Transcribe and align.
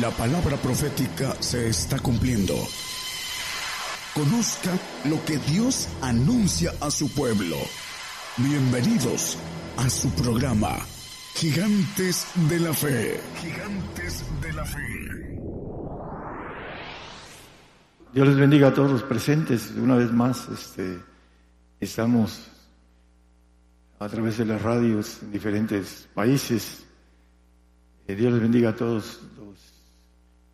La 0.00 0.10
palabra 0.10 0.56
profética 0.56 1.36
se 1.40 1.68
está 1.68 2.00
cumpliendo. 2.00 2.54
Conozca 4.12 4.72
lo 5.04 5.24
que 5.24 5.38
Dios 5.38 5.88
anuncia 6.02 6.72
a 6.80 6.90
su 6.90 7.08
pueblo. 7.12 7.56
Bienvenidos 8.38 9.38
a 9.76 9.88
su 9.88 10.10
programa, 10.10 10.78
Gigantes 11.34 12.26
de 12.48 12.58
la 12.58 12.72
Fe. 12.72 13.20
Gigantes 13.40 14.24
de 14.40 14.52
la 14.52 14.64
Fe. 14.64 15.38
Dios 18.12 18.26
les 18.26 18.36
bendiga 18.36 18.68
a 18.68 18.74
todos 18.74 18.90
los 18.90 19.02
presentes. 19.04 19.70
Una 19.76 19.94
vez 19.94 20.10
más, 20.10 20.48
este, 20.48 20.98
estamos 21.78 22.48
a 24.00 24.08
través 24.08 24.38
de 24.38 24.46
las 24.46 24.60
radios 24.60 25.22
en 25.22 25.30
diferentes 25.30 26.08
países. 26.14 26.84
Eh, 28.08 28.16
Dios 28.16 28.32
les 28.32 28.42
bendiga 28.42 28.70
a 28.70 28.74
todos 28.74 29.20
los 29.36 29.73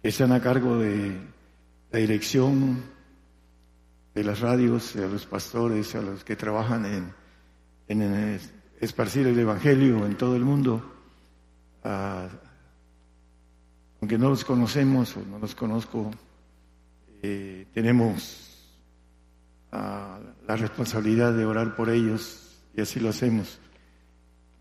están 0.02 0.32
a 0.32 0.40
cargo 0.40 0.78
de 0.78 1.20
la 1.90 1.98
dirección 1.98 2.82
de 4.14 4.24
las 4.24 4.40
radios, 4.40 4.96
a 4.96 5.06
los 5.06 5.26
pastores, 5.26 5.94
a 5.94 6.02
los 6.02 6.24
que 6.24 6.36
trabajan 6.36 7.12
en, 7.88 8.40
esparcir 8.80 9.26
el 9.26 9.38
Evangelio 9.38 10.06
en 10.06 10.16
todo 10.16 10.36
el 10.36 10.44
mundo. 10.44 10.82
Ah, 11.84 12.28
aunque 14.00 14.16
no 14.16 14.30
los 14.30 14.44
conocemos 14.44 15.16
o 15.16 15.22
no 15.24 15.38
los 15.38 15.54
conozco, 15.54 16.10
eh, 17.22 17.66
tenemos 17.74 18.78
ah, 19.72 20.18
la 20.46 20.56
responsabilidad 20.56 21.34
de 21.34 21.44
orar 21.44 21.76
por 21.76 21.90
ellos 21.90 22.58
y 22.74 22.80
así 22.80 23.00
lo 23.00 23.10
hacemos. 23.10 23.58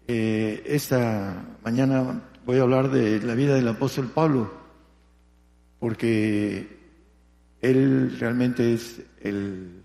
Eh, 0.08 0.64
esta 0.66 1.46
mañana 1.64 2.24
voy 2.46 2.58
a 2.58 2.64
hablar 2.64 2.90
de 2.90 3.22
la 3.22 3.36
vida 3.36 3.56
del 3.56 3.68
apóstol 3.68 4.08
Pablo, 4.08 4.52
porque 5.80 6.80
él 7.62 8.18
realmente 8.20 8.74
es 8.74 9.02
el 9.22 9.84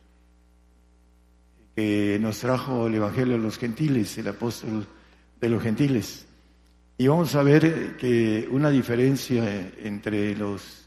que 1.75 2.19
nos 2.21 2.39
trajo 2.39 2.87
el 2.87 2.95
Evangelio 2.95 3.35
a 3.35 3.39
los 3.39 3.59
gentiles, 3.59 4.17
el 4.19 4.29
apóstol 4.29 4.87
de 5.41 5.49
los 5.49 5.63
gentiles. 5.63 6.27
Y 6.97 7.09
vamos 7.09 7.35
a 7.35 7.43
ver 7.43 7.97
que 7.97 8.49
una 8.51 8.71
diferencia 8.71 9.73
entre 9.79 10.37
los 10.37 10.87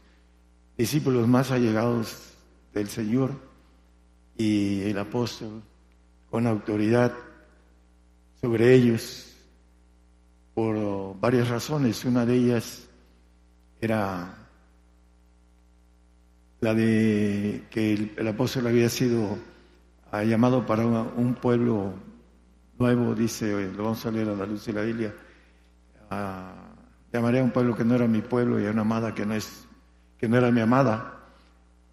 discípulos 0.76 1.28
más 1.28 1.50
allegados 1.50 2.32
del 2.72 2.88
Señor 2.88 3.32
y 4.36 4.82
el 4.82 4.96
apóstol 4.96 5.62
con 6.30 6.46
autoridad 6.46 7.12
sobre 8.40 8.74
ellos 8.74 9.34
por 10.54 11.18
varias 11.20 11.48
razones. 11.48 12.04
Una 12.04 12.24
de 12.24 12.34
ellas 12.36 12.88
era 13.80 14.47
la 16.60 16.74
de 16.74 17.64
que 17.70 18.12
el, 18.16 18.28
apóstol 18.28 18.66
había 18.66 18.88
sido 18.88 19.38
llamado 20.12 20.66
para 20.66 20.86
un 20.86 21.34
pueblo 21.34 21.94
nuevo, 22.78 23.14
dice, 23.14 23.70
lo 23.76 23.84
vamos 23.84 24.04
a 24.06 24.10
leer 24.10 24.28
a 24.28 24.34
la 24.34 24.46
luz 24.46 24.64
de 24.66 24.72
la 24.72 24.82
Biblia, 24.82 25.14
llamaré 27.12 27.40
a 27.40 27.44
un 27.44 27.50
pueblo 27.50 27.76
que 27.76 27.84
no 27.84 27.94
era 27.94 28.06
mi 28.06 28.22
pueblo 28.22 28.60
y 28.60 28.66
a 28.66 28.70
una 28.70 28.82
amada 28.82 29.14
que 29.14 29.26
no 29.26 29.34
es 29.34 29.64
que 30.18 30.28
no 30.28 30.36
era 30.36 30.50
mi 30.50 30.60
amada, 30.60 31.20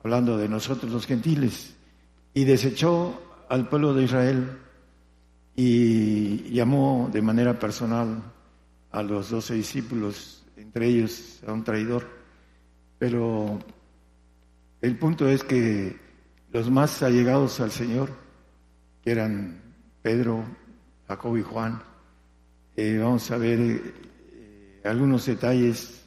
hablando 0.04 0.38
de 0.38 0.50
nosotros 0.50 0.92
los 0.92 1.06
gentiles, 1.06 1.76
y 2.34 2.44
desechó 2.44 3.22
al 3.50 3.70
pueblo 3.70 3.94
de 3.94 4.04
Israel 4.04 4.50
y 5.56 6.52
llamó 6.52 7.10
de 7.14 7.22
manera 7.22 7.60
personal 7.60 8.22
a 8.92 9.04
los 9.04 9.30
doce 9.30 9.54
discípulos, 9.54 10.44
entre 10.58 10.88
ellos 10.88 11.42
a 11.48 11.54
un 11.54 11.64
traidor. 11.64 12.08
Pero 12.98 13.60
el 14.82 14.98
punto 14.98 15.28
es 15.28 15.44
que 15.44 15.96
los 16.52 16.70
más 16.70 17.02
allegados 17.04 17.60
al 17.60 17.72
Señor, 17.72 18.10
que 19.04 19.12
eran 19.12 19.62
Pedro, 20.02 20.44
Jacob 21.08 21.38
y 21.38 21.42
Juan, 21.42 21.82
eh, 22.76 22.98
vamos 23.02 23.30
a 23.32 23.38
ver 23.38 23.60
eh, 23.60 24.82
algunos 24.84 25.26
detalles 25.26 26.02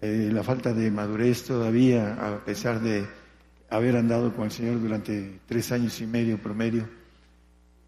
eh, 0.00 0.30
la 0.32 0.42
falta 0.42 0.72
de 0.72 0.90
madurez 0.90 1.44
todavía, 1.44 2.14
a 2.14 2.44
pesar 2.44 2.80
de 2.80 3.06
haber 3.70 3.96
andado 3.96 4.32
con 4.34 4.44
el 4.44 4.50
Señor 4.50 4.80
durante 4.80 5.40
tres 5.46 5.72
años 5.72 6.00
y 6.00 6.06
medio 6.06 6.38
promedio. 6.38 6.88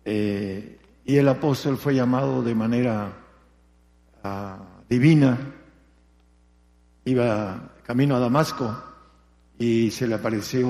Y 0.04 1.16
el 1.16 1.28
apóstol 1.28 1.76
fue 1.76 1.94
llamado 1.94 2.42
de 2.42 2.54
manera 2.54 3.12
ah, 4.22 4.58
divina, 4.88 5.38
iba 7.04 7.74
camino 7.84 8.16
a 8.16 8.20
Damasco 8.20 8.87
y 9.58 9.90
se 9.90 10.06
le 10.06 10.14
apareció 10.14 10.68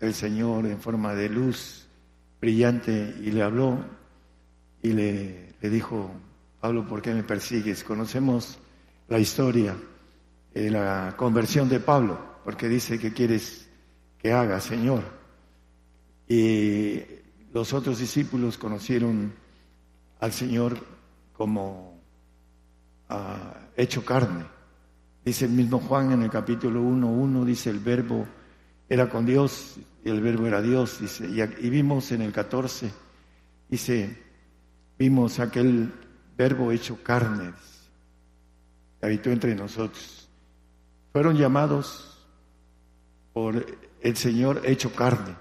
el 0.00 0.14
Señor 0.14 0.66
en 0.66 0.78
forma 0.78 1.14
de 1.14 1.28
luz 1.28 1.88
brillante 2.40 3.14
y 3.22 3.30
le 3.30 3.42
habló 3.42 3.78
y 4.82 4.92
le, 4.92 5.54
dijo, 5.62 6.10
Pablo, 6.60 6.86
¿por 6.86 7.02
qué 7.02 7.12
me 7.14 7.22
persigues? 7.22 7.82
Conocemos 7.82 8.58
la 9.08 9.18
historia 9.18 9.76
eh, 10.54 10.70
la 10.70 11.14
conversión 11.16 11.68
de 11.68 11.80
Pablo, 11.80 12.18
porque 12.44 12.68
dice 12.68 12.98
que 12.98 13.12
quieres 13.12 13.68
que 14.18 14.32
haga, 14.32 14.60
Señor. 14.60 15.02
Y 16.28 17.02
los 17.52 17.72
otros 17.72 17.98
discípulos 17.98 18.56
conocieron 18.56 19.34
al 20.20 20.32
Señor 20.32 20.78
como 21.34 22.00
ah, 23.08 23.54
hecho 23.76 24.04
carne. 24.04 24.46
Dice 25.26 25.46
el 25.46 25.50
mismo 25.50 25.80
Juan 25.80 26.12
en 26.12 26.22
el 26.22 26.30
capítulo 26.30 26.80
1.1, 26.80 27.44
dice 27.44 27.68
el 27.70 27.80
verbo 27.80 28.28
era 28.88 29.08
con 29.08 29.26
Dios 29.26 29.74
y 30.04 30.08
el 30.08 30.20
verbo 30.20 30.46
era 30.46 30.62
Dios, 30.62 31.00
dice, 31.00 31.26
y, 31.26 31.40
y 31.42 31.68
vimos 31.68 32.12
en 32.12 32.22
el 32.22 32.32
14, 32.32 32.92
dice, 33.68 34.22
vimos 34.96 35.40
aquel 35.40 35.92
verbo 36.38 36.70
hecho 36.70 37.02
carne, 37.02 37.52
que 39.00 39.06
habitó 39.06 39.30
entre 39.30 39.56
nosotros. 39.56 40.28
Fueron 41.12 41.36
llamados 41.36 42.24
por 43.32 43.66
el 44.02 44.16
Señor 44.16 44.62
hecho 44.64 44.92
carne 44.92 45.34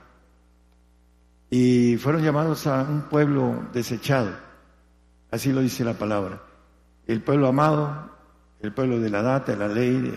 y 1.51 1.97
fueron 1.97 2.23
llamados 2.23 2.65
a 2.65 2.81
un 2.81 3.03
pueblo 3.03 3.67
desechado, 3.71 4.35
así 5.29 5.53
lo 5.53 5.61
dice 5.61 5.83
la 5.85 5.93
palabra, 5.93 6.41
el 7.05 7.21
pueblo 7.21 7.45
amado, 7.45 8.14
el 8.61 8.73
pueblo 8.73 8.99
de 8.99 9.09
la 9.09 9.21
data, 9.21 9.55
la 9.55 9.67
ley, 9.67 10.13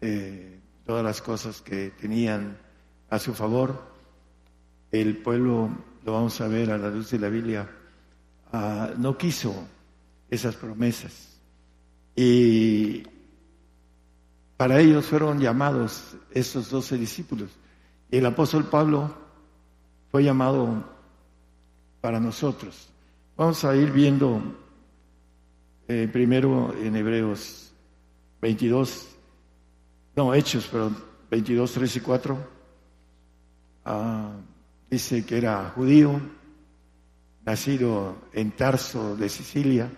de, 0.00 0.60
todas 0.84 1.02
las 1.02 1.22
cosas 1.22 1.62
que 1.62 1.90
tenían 1.90 2.58
a 3.10 3.18
su 3.18 3.34
favor, 3.34 3.82
el 4.90 5.16
pueblo, 5.18 5.70
lo 6.04 6.12
vamos 6.12 6.40
a 6.40 6.48
ver 6.48 6.70
a 6.70 6.78
la 6.78 6.90
luz 6.90 7.10
de 7.10 7.18
la 7.18 7.28
Biblia, 7.28 7.68
ah, 8.52 8.90
no 8.96 9.16
quiso 9.16 9.54
esas 10.30 10.56
promesas. 10.56 11.40
Y 12.14 13.02
para 14.56 14.80
ellos 14.80 15.06
fueron 15.06 15.40
llamados 15.40 16.16
esos 16.30 16.70
doce 16.70 16.96
discípulos. 16.96 17.50
Y 18.10 18.18
el 18.18 18.26
apóstol 18.26 18.64
Pablo 18.68 19.14
fue 20.10 20.22
llamado 20.22 20.84
para 22.00 22.20
nosotros. 22.20 22.88
Vamos 23.36 23.64
a 23.64 23.74
ir 23.74 23.90
viendo 23.90 24.40
eh, 25.88 26.08
primero 26.12 26.74
en 26.80 26.96
Hebreos 26.96 27.72
22, 28.40 29.08
no, 30.16 30.34
Hechos, 30.34 30.68
pero 30.70 30.90
22, 31.30 31.72
3 31.72 31.96
y 31.96 32.00
4. 32.00 32.38
Ah, 33.84 34.32
dice 34.90 35.24
que 35.24 35.38
era 35.38 35.72
judío, 35.74 36.20
nacido 37.44 38.16
en 38.32 38.52
Tarso 38.52 39.16
de 39.16 39.28
Sicilia 39.28 39.90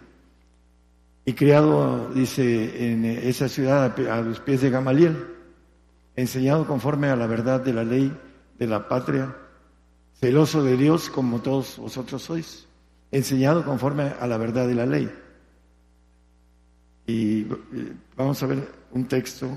y 1.24 1.33
criado, 1.34 2.09
dice, 2.10 2.92
en 2.92 3.04
esa 3.04 3.48
ciudad 3.48 3.92
a 4.09 4.21
los 4.22 4.41
pies 4.41 4.60
de 4.60 4.71
Gamaliel, 4.71 5.27
enseñado 6.15 6.66
conforme 6.66 7.09
a 7.09 7.16
la 7.16 7.27
verdad 7.27 7.60
de 7.60 7.72
la 7.72 7.84
ley 7.84 8.16
de 8.59 8.66
la 8.66 8.88
patria, 8.88 9.36
celoso 10.21 10.62
de 10.62 10.77
Dios 10.77 11.10
como 11.10 11.41
todos 11.41 11.78
vosotros 11.78 12.22
sois, 12.22 12.66
enseñado 13.10 13.65
conforme 13.65 14.15
a 14.18 14.27
la 14.27 14.38
verdad 14.38 14.66
de 14.68 14.74
la 14.74 14.86
ley. 14.86 15.10
Y 17.06 17.47
vamos 18.16 18.42
a 18.42 18.47
ver 18.47 18.68
un 18.92 19.06
texto 19.06 19.48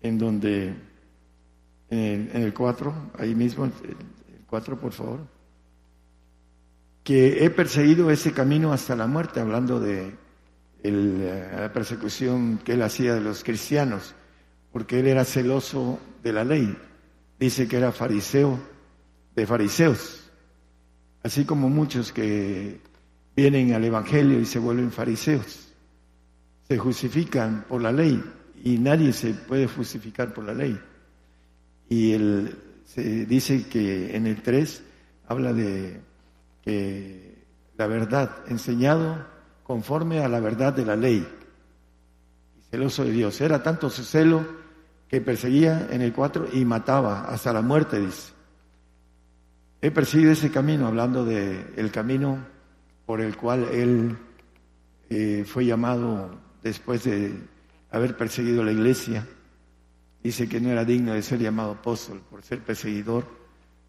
en 0.00 0.18
donde, 0.18 0.74
en, 1.90 2.30
el 2.32 2.54
4, 2.54 3.12
ahí 3.18 3.34
mismo, 3.34 3.64
el 3.64 3.72
4 4.46 4.78
por 4.78 4.92
favor, 4.92 5.20
que 7.02 7.44
he 7.44 7.50
perseguido 7.50 8.10
ese 8.10 8.32
camino 8.32 8.72
hasta 8.72 8.94
la 8.94 9.06
muerte, 9.06 9.40
hablando 9.40 9.80
de 9.80 10.12
eh, 10.82 11.50
la 11.58 11.72
persecución 11.72 12.58
que 12.64 12.74
él 12.74 12.82
hacía 12.82 13.14
de 13.14 13.20
los 13.20 13.42
cristianos, 13.42 14.14
porque 14.72 15.00
él 15.00 15.08
era 15.08 15.24
celoso 15.24 15.98
de 16.22 16.32
la 16.32 16.44
ley. 16.44 16.76
Dice 17.40 17.66
que 17.66 17.76
era 17.76 17.92
fariseo 17.92 18.58
de 19.34 19.46
fariseos, 19.46 20.30
así 21.22 21.44
como 21.44 21.68
muchos 21.68 22.12
que 22.12 22.80
vienen 23.34 23.72
al 23.72 23.84
Evangelio 23.84 24.38
y 24.38 24.44
se 24.44 24.58
vuelven 24.58 24.92
fariseos. 24.92 25.67
Se 26.68 26.78
justifican 26.78 27.64
por 27.68 27.82
la 27.82 27.92
ley 27.92 28.22
y 28.62 28.78
nadie 28.78 29.12
se 29.12 29.32
puede 29.32 29.66
justificar 29.66 30.34
por 30.34 30.44
la 30.44 30.54
ley. 30.54 30.78
Y 31.88 32.12
el, 32.12 32.56
se 32.84 33.26
dice 33.26 33.68
que 33.68 34.14
en 34.14 34.26
el 34.26 34.42
3 34.42 34.82
habla 35.28 35.52
de 35.52 36.00
que 36.62 37.46
la 37.76 37.86
verdad, 37.86 38.30
enseñado 38.48 39.24
conforme 39.62 40.20
a 40.20 40.28
la 40.28 40.40
verdad 40.40 40.72
de 40.72 40.84
la 40.84 40.96
ley, 40.96 41.26
celoso 42.70 43.04
de 43.04 43.12
Dios. 43.12 43.40
Era 43.40 43.62
tanto 43.62 43.88
su 43.88 44.02
celo 44.02 44.44
que 45.08 45.20
perseguía 45.20 45.88
en 45.90 46.02
el 46.02 46.12
4 46.12 46.48
y 46.52 46.64
mataba 46.64 47.24
hasta 47.24 47.52
la 47.52 47.62
muerte, 47.62 48.00
dice. 48.00 48.32
He 49.80 49.90
perseguido 49.90 50.32
ese 50.32 50.50
camino, 50.50 50.86
hablando 50.86 51.24
del 51.24 51.72
el 51.76 51.90
camino 51.90 52.44
por 53.06 53.20
el 53.20 53.36
cual 53.36 53.68
él 53.72 54.18
eh, 55.08 55.44
fue 55.46 55.64
llamado 55.64 56.47
después 56.62 57.04
de 57.04 57.34
haber 57.90 58.16
perseguido 58.16 58.64
la 58.64 58.72
iglesia. 58.72 59.26
Dice 60.22 60.48
que 60.48 60.60
no 60.60 60.70
era 60.70 60.84
digno 60.84 61.14
de 61.14 61.22
ser 61.22 61.38
llamado 61.38 61.72
apóstol 61.72 62.20
por 62.28 62.42
ser 62.42 62.60
perseguidor 62.60 63.24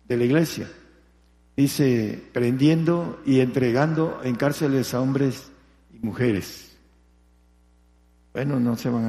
de 0.07 0.17
la 0.17 0.23
iglesia. 0.25 0.69
Dice, 1.55 2.23
prendiendo 2.31 3.21
y 3.25 3.41
entregando 3.41 4.21
en 4.23 4.35
cárceles 4.35 4.93
a 4.93 5.01
hombres 5.01 5.51
y 5.93 5.99
mujeres. 6.05 6.77
Bueno, 8.33 8.59
no 8.59 8.77
se 8.77 8.89
van 8.89 9.05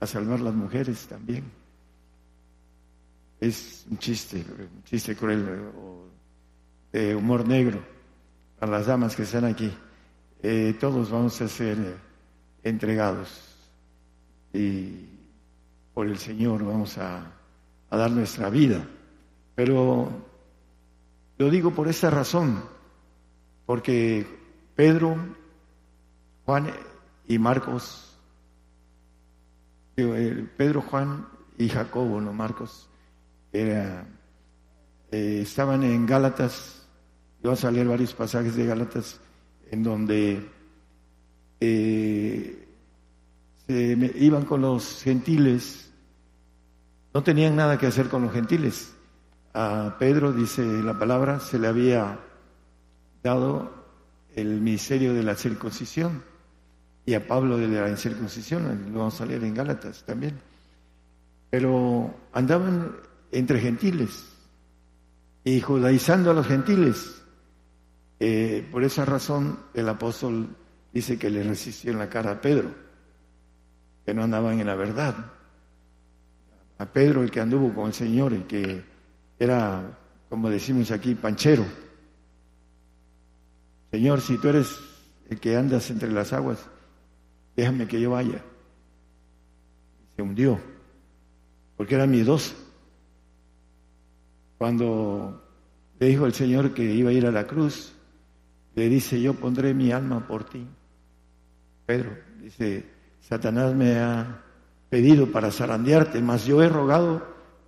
a, 0.00 0.06
salvar 0.06 0.40
las 0.40 0.54
mujeres 0.54 1.06
también. 1.06 1.44
Es 3.40 3.86
un 3.90 3.98
chiste, 3.98 4.36
un 4.36 4.84
chiste 4.84 5.16
cruel 5.16 5.72
de 6.92 7.16
humor 7.16 7.48
negro 7.48 7.82
a 8.60 8.66
las 8.66 8.86
damas 8.86 9.16
que 9.16 9.22
están 9.22 9.46
aquí. 9.46 9.72
Eh, 10.42 10.74
todos 10.80 11.10
vamos 11.10 11.38
a 11.42 11.48
ser 11.48 11.78
eh, 11.78 11.96
entregados. 12.62 13.28
Y 14.52 15.06
por 15.92 16.06
el 16.06 16.18
Señor 16.18 16.64
vamos 16.64 16.96
a, 16.96 17.30
a 17.90 17.96
dar 17.96 18.10
nuestra 18.10 18.48
vida. 18.48 18.86
Pero 19.54 20.08
lo 21.36 21.50
digo 21.50 21.72
por 21.72 21.88
esa 21.88 22.08
razón, 22.08 22.64
porque 23.66 24.26
Pedro, 24.74 25.16
Juan 26.46 26.70
y 27.28 27.38
Marcos, 27.38 28.16
eh, 29.96 30.48
Pedro, 30.56 30.80
Juan 30.80 31.28
y 31.58 31.68
Jacobo, 31.68 32.18
no 32.20 32.32
Marcos, 32.32 32.88
era, 33.52 34.06
estaban 35.10 35.82
en 35.82 36.06
Gálatas. 36.06 36.88
Vamos 37.42 37.62
a 37.64 37.70
leer 37.70 37.88
varios 37.88 38.14
pasajes 38.14 38.56
de 38.56 38.64
Gálatas 38.64 39.20
en 39.70 39.82
donde 39.82 40.46
eh, 41.60 42.68
se 43.66 44.12
iban 44.16 44.44
con 44.44 44.62
los 44.62 45.02
gentiles, 45.02 45.92
no 47.14 47.22
tenían 47.22 47.56
nada 47.56 47.78
que 47.78 47.86
hacer 47.86 48.08
con 48.08 48.22
los 48.22 48.32
gentiles. 48.32 48.94
A 49.54 49.96
Pedro, 49.98 50.32
dice 50.32 50.62
la 50.62 50.98
palabra, 50.98 51.40
se 51.40 51.58
le 51.58 51.68
había 51.68 52.18
dado 53.22 53.70
el 54.34 54.60
ministerio 54.60 55.12
de 55.12 55.22
la 55.22 55.34
circuncisión 55.34 56.22
y 57.04 57.14
a 57.14 57.26
Pablo 57.26 57.56
de 57.58 57.68
la 57.68 57.88
incircuncisión, 57.88 58.92
lo 58.92 59.00
vamos 59.00 59.20
a 59.20 59.26
leer 59.26 59.42
en 59.44 59.54
Gálatas 59.54 60.04
también. 60.04 60.38
Pero 61.50 62.14
andaban 62.32 62.92
entre 63.32 63.60
gentiles 63.60 64.26
y 65.42 65.60
judaizando 65.60 66.30
a 66.30 66.34
los 66.34 66.46
gentiles. 66.46 67.19
Eh, 68.22 68.68
por 68.70 68.84
esa 68.84 69.06
razón 69.06 69.58
el 69.72 69.88
apóstol 69.88 70.54
dice 70.92 71.18
que 71.18 71.30
le 71.30 71.42
resistió 71.42 71.90
en 71.90 71.98
la 71.98 72.10
cara 72.10 72.32
a 72.32 72.40
Pedro, 72.42 72.70
que 74.04 74.12
no 74.12 74.22
andaban 74.22 74.60
en 74.60 74.66
la 74.66 74.74
verdad. 74.74 75.32
A 76.76 76.86
Pedro, 76.86 77.22
el 77.22 77.30
que 77.30 77.40
anduvo 77.40 77.74
con 77.74 77.86
el 77.86 77.94
Señor, 77.94 78.34
el 78.34 78.46
que 78.46 78.84
era, 79.38 79.98
como 80.28 80.50
decimos 80.50 80.90
aquí, 80.90 81.14
panchero. 81.14 81.64
Señor, 83.90 84.20
si 84.20 84.36
tú 84.36 84.48
eres 84.48 84.78
el 85.30 85.40
que 85.40 85.56
andas 85.56 85.90
entre 85.90 86.12
las 86.12 86.34
aguas, 86.34 86.58
déjame 87.56 87.88
que 87.88 88.00
yo 88.00 88.10
vaya. 88.10 88.44
Se 90.14 90.22
hundió, 90.22 90.60
porque 91.78 91.94
era 91.94 92.06
miedoso. 92.06 92.54
Cuando 94.58 95.42
le 95.98 96.06
dijo 96.06 96.26
el 96.26 96.34
Señor 96.34 96.74
que 96.74 96.84
iba 96.84 97.08
a 97.08 97.14
ir 97.14 97.26
a 97.26 97.32
la 97.32 97.46
cruz, 97.46 97.94
le 98.74 98.88
dice, 98.88 99.20
yo 99.20 99.34
pondré 99.34 99.74
mi 99.74 99.90
alma 99.90 100.26
por 100.26 100.44
ti. 100.44 100.66
Pedro 101.86 102.10
dice, 102.40 102.84
Satanás 103.20 103.74
me 103.74 103.98
ha 103.98 104.42
pedido 104.88 105.26
para 105.30 105.50
zarandearte, 105.50 106.20
mas 106.20 106.44
yo 106.44 106.62
he 106.62 106.68
rogado 106.68 107.22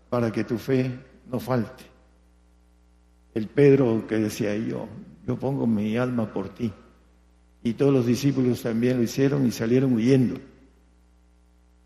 para 0.08 0.30
que 0.30 0.44
tu 0.44 0.58
fe 0.58 0.98
no 1.30 1.40
falte. 1.40 1.84
El 3.34 3.48
Pedro 3.48 4.06
que 4.06 4.18
decía 4.18 4.54
yo, 4.56 4.88
yo 5.26 5.36
pongo 5.36 5.66
mi 5.66 5.96
alma 5.96 6.32
por 6.32 6.50
ti. 6.50 6.72
Y 7.64 7.74
todos 7.74 7.92
los 7.92 8.06
discípulos 8.06 8.62
también 8.62 8.96
lo 8.96 9.02
hicieron 9.02 9.46
y 9.46 9.50
salieron 9.50 9.92
huyendo. 9.94 10.36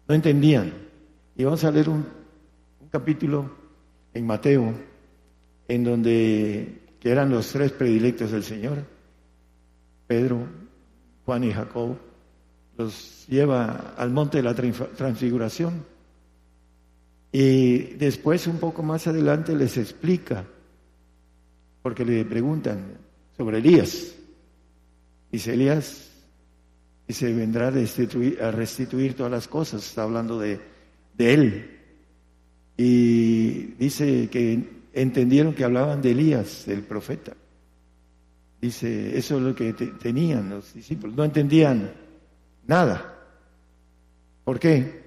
No 0.09 0.15
entendían. 0.15 0.73
Y 1.37 1.45
vamos 1.45 1.63
a 1.65 1.71
leer 1.71 1.89
un, 1.89 2.07
un 2.81 2.89
capítulo 2.89 3.51
en 4.15 4.27
Mateo, 4.27 4.73
en 5.69 5.85
donde 5.85 6.83
que 6.99 7.11
eran 7.11 7.31
los 7.31 7.51
tres 7.53 7.73
predilectos 7.73 8.33
del 8.33 8.43
Señor 8.43 8.96
Pedro, 10.07 10.47
Juan 11.25 11.45
y 11.45 11.53
Jacob, 11.53 11.97
los 12.77 13.27
lleva 13.29 13.95
al 13.97 14.11
monte 14.11 14.39
de 14.39 14.43
la 14.43 14.55
transfiguración. 14.55 15.85
Y 17.33 17.79
después, 17.95 18.47
un 18.47 18.59
poco 18.59 18.83
más 18.83 19.07
adelante, 19.07 19.55
les 19.55 19.77
explica, 19.77 20.45
porque 21.83 22.05
le 22.05 22.25
preguntan 22.25 22.99
sobre 23.37 23.59
Elías. 23.59 24.15
Dice 25.31 25.55
Elías, 25.55 26.11
y 27.09 27.13
se 27.13 27.33
vendrá 27.33 27.69
a 27.69 27.71
restituir, 27.71 28.43
a 28.43 28.51
restituir 28.51 29.15
todas 29.15 29.33
las 29.33 29.49
cosas, 29.49 29.85
está 29.85 30.03
hablando 30.03 30.39
de, 30.39 30.61
de 31.17 31.35
él. 31.35 31.71
Y 32.77 33.75
dice 33.79 34.29
que 34.29 34.63
entendieron 34.93 35.55
que 35.55 35.65
hablaban 35.65 36.03
de 36.03 36.13
Elías, 36.13 36.67
el 36.69 36.83
profeta. 36.83 37.35
Dice, 38.67 39.17
eso 39.17 39.37
es 39.37 39.43
lo 39.43 39.55
que 39.55 39.75
tenían 39.75 40.51
los 40.51 40.75
discípulos. 40.75 41.15
No 41.17 41.23
entendían 41.23 41.93
nada. 42.67 43.17
¿Por 44.43 44.59
qué? 44.59 45.05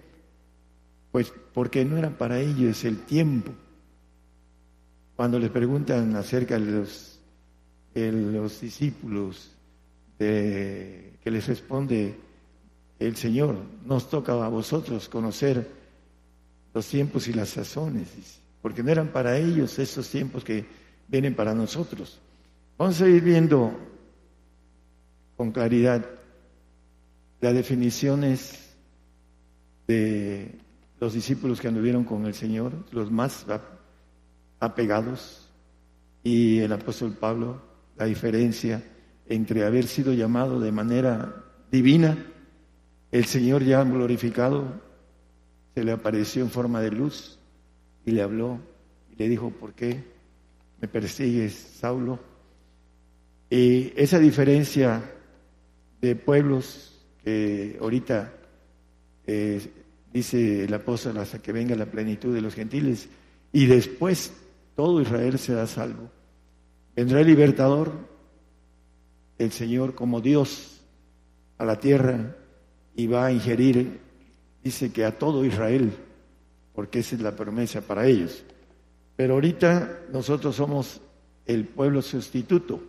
Pues 1.11 1.33
porque 1.53 1.83
no 1.83 1.97
era 1.97 2.09
para 2.09 2.39
ellos 2.39 2.85
el 2.85 2.99
tiempo. 2.99 3.51
Cuando 5.17 5.37
les 5.39 5.49
preguntan 5.49 6.15
acerca 6.15 6.57
de 6.57 6.71
los, 6.71 7.19
los 7.93 8.61
discípulos, 8.61 9.51
de, 10.17 11.19
que 11.21 11.29
les 11.29 11.45
responde 11.45 12.15
el 12.97 13.17
Señor, 13.17 13.57
nos 13.85 14.09
toca 14.09 14.31
a 14.31 14.47
vosotros 14.47 15.09
conocer 15.09 15.69
los 16.73 16.87
tiempos 16.87 17.27
y 17.27 17.33
las 17.33 17.49
sazones, 17.49 18.07
porque 18.61 18.83
no 18.83 18.89
eran 18.89 19.09
para 19.09 19.37
ellos 19.37 19.77
esos 19.79 20.09
tiempos 20.09 20.45
que 20.45 20.65
vienen 21.09 21.35
para 21.35 21.53
nosotros. 21.53 22.21
Vamos 22.79 23.01
a 23.01 23.09
ir 23.09 23.21
viendo 23.21 23.77
con 25.36 25.51
claridad 25.51 26.05
las 27.41 27.53
definiciones 27.53 28.74
de 29.86 30.57
los 30.98 31.13
discípulos 31.13 31.59
que 31.59 31.67
anduvieron 31.67 32.05
con 32.05 32.25
el 32.25 32.33
Señor, 32.33 32.71
los 32.91 33.12
más 33.12 33.45
apegados, 34.62 35.51
y 36.24 36.59
el 36.59 36.71
apóstol 36.71 37.12
Pablo, 37.19 37.62
la 37.98 38.05
diferencia 38.05 38.81
entre 39.27 39.65
haber 39.65 39.86
sido 39.86 40.13
llamado 40.13 40.62
de 40.62 40.71
manera 40.71 41.36
divina, 41.69 42.17
el 43.12 43.25
Señor 43.25 43.62
ya 43.65 43.83
glorificado, 43.83 44.81
se 45.75 45.83
le 45.83 45.91
apareció 45.91 46.43
en 46.43 46.50
forma 46.50 46.79
de 46.79 46.91
luz 46.91 47.39
y 48.05 48.12
le 48.12 48.21
habló 48.21 48.57
y 49.12 49.17
le 49.17 49.27
dijo, 49.27 49.50
¿por 49.50 49.74
qué 49.74 50.01
me 50.79 50.88
persigues, 50.88 51.53
Saulo? 51.53 52.28
Y 53.49 53.93
esa 53.95 54.19
diferencia 54.19 55.01
de 56.01 56.15
pueblos 56.15 57.05
que 57.23 57.77
ahorita 57.81 58.31
eh, 59.25 59.59
dice 60.13 60.65
el 60.65 60.73
apóstol 60.73 61.17
hasta 61.17 61.41
que 61.41 61.51
venga 61.51 61.75
la 61.75 61.87
plenitud 61.87 62.33
de 62.33 62.41
los 62.41 62.53
gentiles 62.53 63.09
y 63.51 63.65
después 63.65 64.33
todo 64.75 65.01
Israel 65.01 65.39
será 65.39 65.65
salvo. 65.65 66.09
Vendrá 66.95 67.21
el 67.21 67.27
libertador, 67.27 67.91
el 69.37 69.51
Señor 69.51 69.95
como 69.95 70.21
Dios 70.21 70.81
a 71.57 71.65
la 71.65 71.79
tierra 71.79 72.35
y 72.95 73.07
va 73.07 73.25
a 73.25 73.31
ingerir, 73.31 73.99
dice 74.63 74.91
que 74.91 75.05
a 75.05 75.17
todo 75.17 75.43
Israel, 75.43 75.91
porque 76.73 76.99
esa 76.99 77.15
es 77.15 77.21
la 77.21 77.35
promesa 77.35 77.81
para 77.81 78.05
ellos. 78.05 78.43
Pero 79.15 79.33
ahorita 79.33 80.01
nosotros 80.13 80.55
somos 80.55 81.01
el 81.45 81.65
pueblo 81.65 82.01
sustituto 82.01 82.81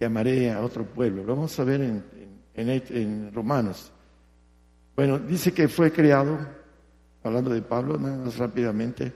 llamaré 0.00 0.50
a 0.50 0.62
otro 0.62 0.84
pueblo. 0.84 1.22
Lo 1.22 1.36
vamos 1.36 1.60
a 1.60 1.64
ver 1.64 1.82
en, 1.82 2.02
en, 2.54 3.32
Romanos. 3.32 3.92
Bueno, 4.96 5.18
dice 5.18 5.52
que 5.52 5.68
fue 5.68 5.92
creado, 5.92 6.38
hablando 7.22 7.50
de 7.50 7.62
Pablo, 7.62 7.98
nada 7.98 8.16
más 8.24 8.38
rápidamente, 8.38 9.12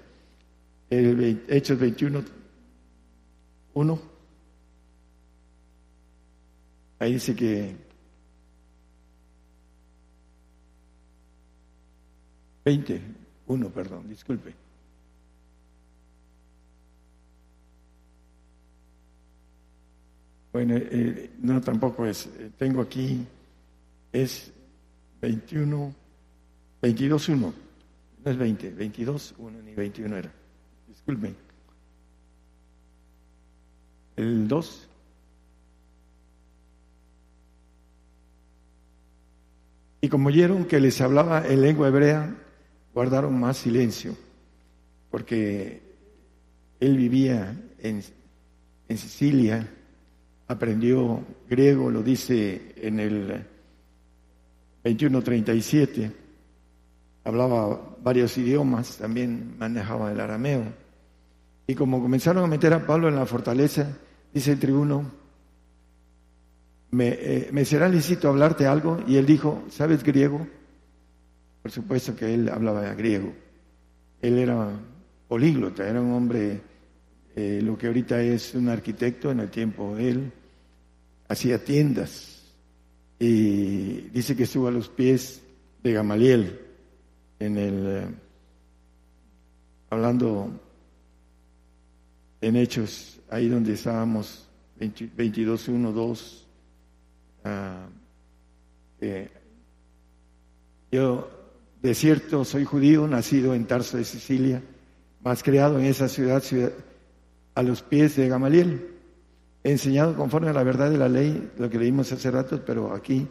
el 0.90 1.42
Hechos 1.48 1.78
21, 1.78 2.22
1. 3.72 4.02
Ahí 6.98 7.14
dice 7.14 7.34
que 7.34 7.76
20, 12.64 13.00
1, 13.46 13.68
perdón, 13.70 14.08
disculpe. 14.08 14.63
Bueno, 20.54 20.76
eh, 20.76 21.30
no, 21.40 21.60
tampoco 21.60 22.06
es. 22.06 22.26
Eh, 22.26 22.52
tengo 22.56 22.80
aquí, 22.80 23.26
es 24.12 24.52
21, 25.20 25.92
22, 26.80 27.28
1. 27.28 27.54
No 28.24 28.30
es 28.30 28.36
20, 28.36 28.70
22, 28.70 29.34
1 29.36 29.62
ni 29.62 29.74
21 29.74 30.16
era. 30.16 30.32
Disculpen. 30.86 31.34
El 34.14 34.46
2. 34.46 34.88
Y 40.02 40.08
como 40.08 40.28
oyeron 40.28 40.66
que 40.66 40.78
les 40.78 41.00
hablaba 41.00 41.48
en 41.48 41.62
lengua 41.62 41.88
hebrea, 41.88 42.32
guardaron 42.94 43.40
más 43.40 43.56
silencio, 43.56 44.16
porque 45.10 45.82
él 46.78 46.96
vivía 46.96 47.60
en, 47.80 48.04
en 48.88 48.98
Sicilia 48.98 49.68
aprendió 50.46 51.22
griego, 51.48 51.90
lo 51.90 52.02
dice 52.02 52.74
en 52.76 53.00
el 53.00 53.28
2137, 54.84 56.12
hablaba 57.24 57.96
varios 58.02 58.36
idiomas, 58.36 58.98
también 58.98 59.56
manejaba 59.58 60.12
el 60.12 60.20
arameo. 60.20 60.64
Y 61.66 61.74
como 61.74 62.02
comenzaron 62.02 62.44
a 62.44 62.48
meter 62.48 62.74
a 62.74 62.86
Pablo 62.86 63.08
en 63.08 63.16
la 63.16 63.24
fortaleza, 63.24 63.96
dice 64.32 64.52
el 64.52 64.58
tribuno, 64.58 65.10
me, 66.90 67.08
eh, 67.08 67.48
me 67.50 67.64
será 67.64 67.88
lícito 67.88 68.28
hablarte 68.28 68.66
algo, 68.66 69.02
y 69.06 69.16
él 69.16 69.24
dijo, 69.24 69.64
¿sabes 69.70 70.04
griego? 70.04 70.46
Por 71.62 71.70
supuesto 71.70 72.14
que 72.14 72.34
él 72.34 72.50
hablaba 72.50 72.92
griego. 72.94 73.32
Él 74.20 74.38
era 74.38 74.68
políglota, 75.26 75.88
era 75.88 76.00
un 76.00 76.12
hombre 76.12 76.60
eh, 77.36 77.60
lo 77.62 77.76
que 77.76 77.88
ahorita 77.88 78.22
es 78.22 78.54
un 78.54 78.68
arquitecto, 78.68 79.30
en 79.30 79.40
el 79.40 79.50
tiempo 79.50 79.96
él, 79.96 80.30
hacía 81.26 81.64
tiendas 81.64 82.42
y 83.18 84.08
dice 84.12 84.36
que 84.36 84.44
estuvo 84.44 84.68
a 84.68 84.70
los 84.70 84.88
pies 84.88 85.42
de 85.82 85.92
Gamaliel 85.92 86.60
en 87.40 87.56
el 87.56 87.86
eh, 87.86 88.06
hablando 89.90 90.60
en 92.40 92.56
Hechos, 92.56 93.20
ahí 93.30 93.48
donde 93.48 93.72
estábamos, 93.72 94.46
22, 94.78 95.68
1, 95.68 95.92
2. 95.92 96.46
yo, 100.92 101.30
de 101.82 101.94
cierto, 101.94 102.44
soy 102.44 102.64
judío, 102.64 103.08
nacido 103.08 103.54
en 103.54 103.66
Tarso 103.66 103.96
de 103.96 104.04
Sicilia, 104.04 104.62
más 105.22 105.42
creado 105.42 105.78
en 105.78 105.86
esa 105.86 106.08
ciudad 106.08 106.42
a 107.54 107.62
los 107.62 107.82
pies 107.82 108.16
de 108.16 108.28
Gamaliel. 108.28 108.90
Enseñado 109.62 110.14
conforme 110.14 110.50
a 110.50 110.52
la 110.52 110.62
verdad 110.62 110.90
de 110.90 110.98
la 110.98 111.08
ley, 111.08 111.50
lo 111.58 111.70
que 111.70 111.78
leímos 111.78 112.12
hace 112.12 112.30
rato, 112.30 112.62
pero 112.64 112.92
aquí 112.92 113.26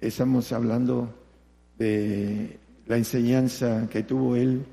estamos 0.00 0.52
hablando 0.52 1.14
de 1.78 2.58
la 2.86 2.96
enseñanza 2.96 3.88
que 3.90 4.02
tuvo 4.02 4.36
él 4.36 4.64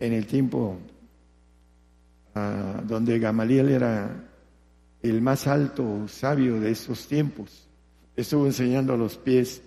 en 0.00 0.12
el 0.12 0.26
tiempo 0.26 0.78
ah, 2.34 2.82
donde 2.86 3.18
Gamaliel 3.18 3.68
era 3.68 4.24
el 5.02 5.20
más 5.20 5.46
alto 5.46 6.08
sabio 6.08 6.60
de 6.60 6.70
esos 6.70 7.06
tiempos. 7.06 7.68
Estuvo 8.16 8.46
enseñando 8.46 8.94
a 8.94 8.96
los 8.96 9.16
pies, 9.16 9.62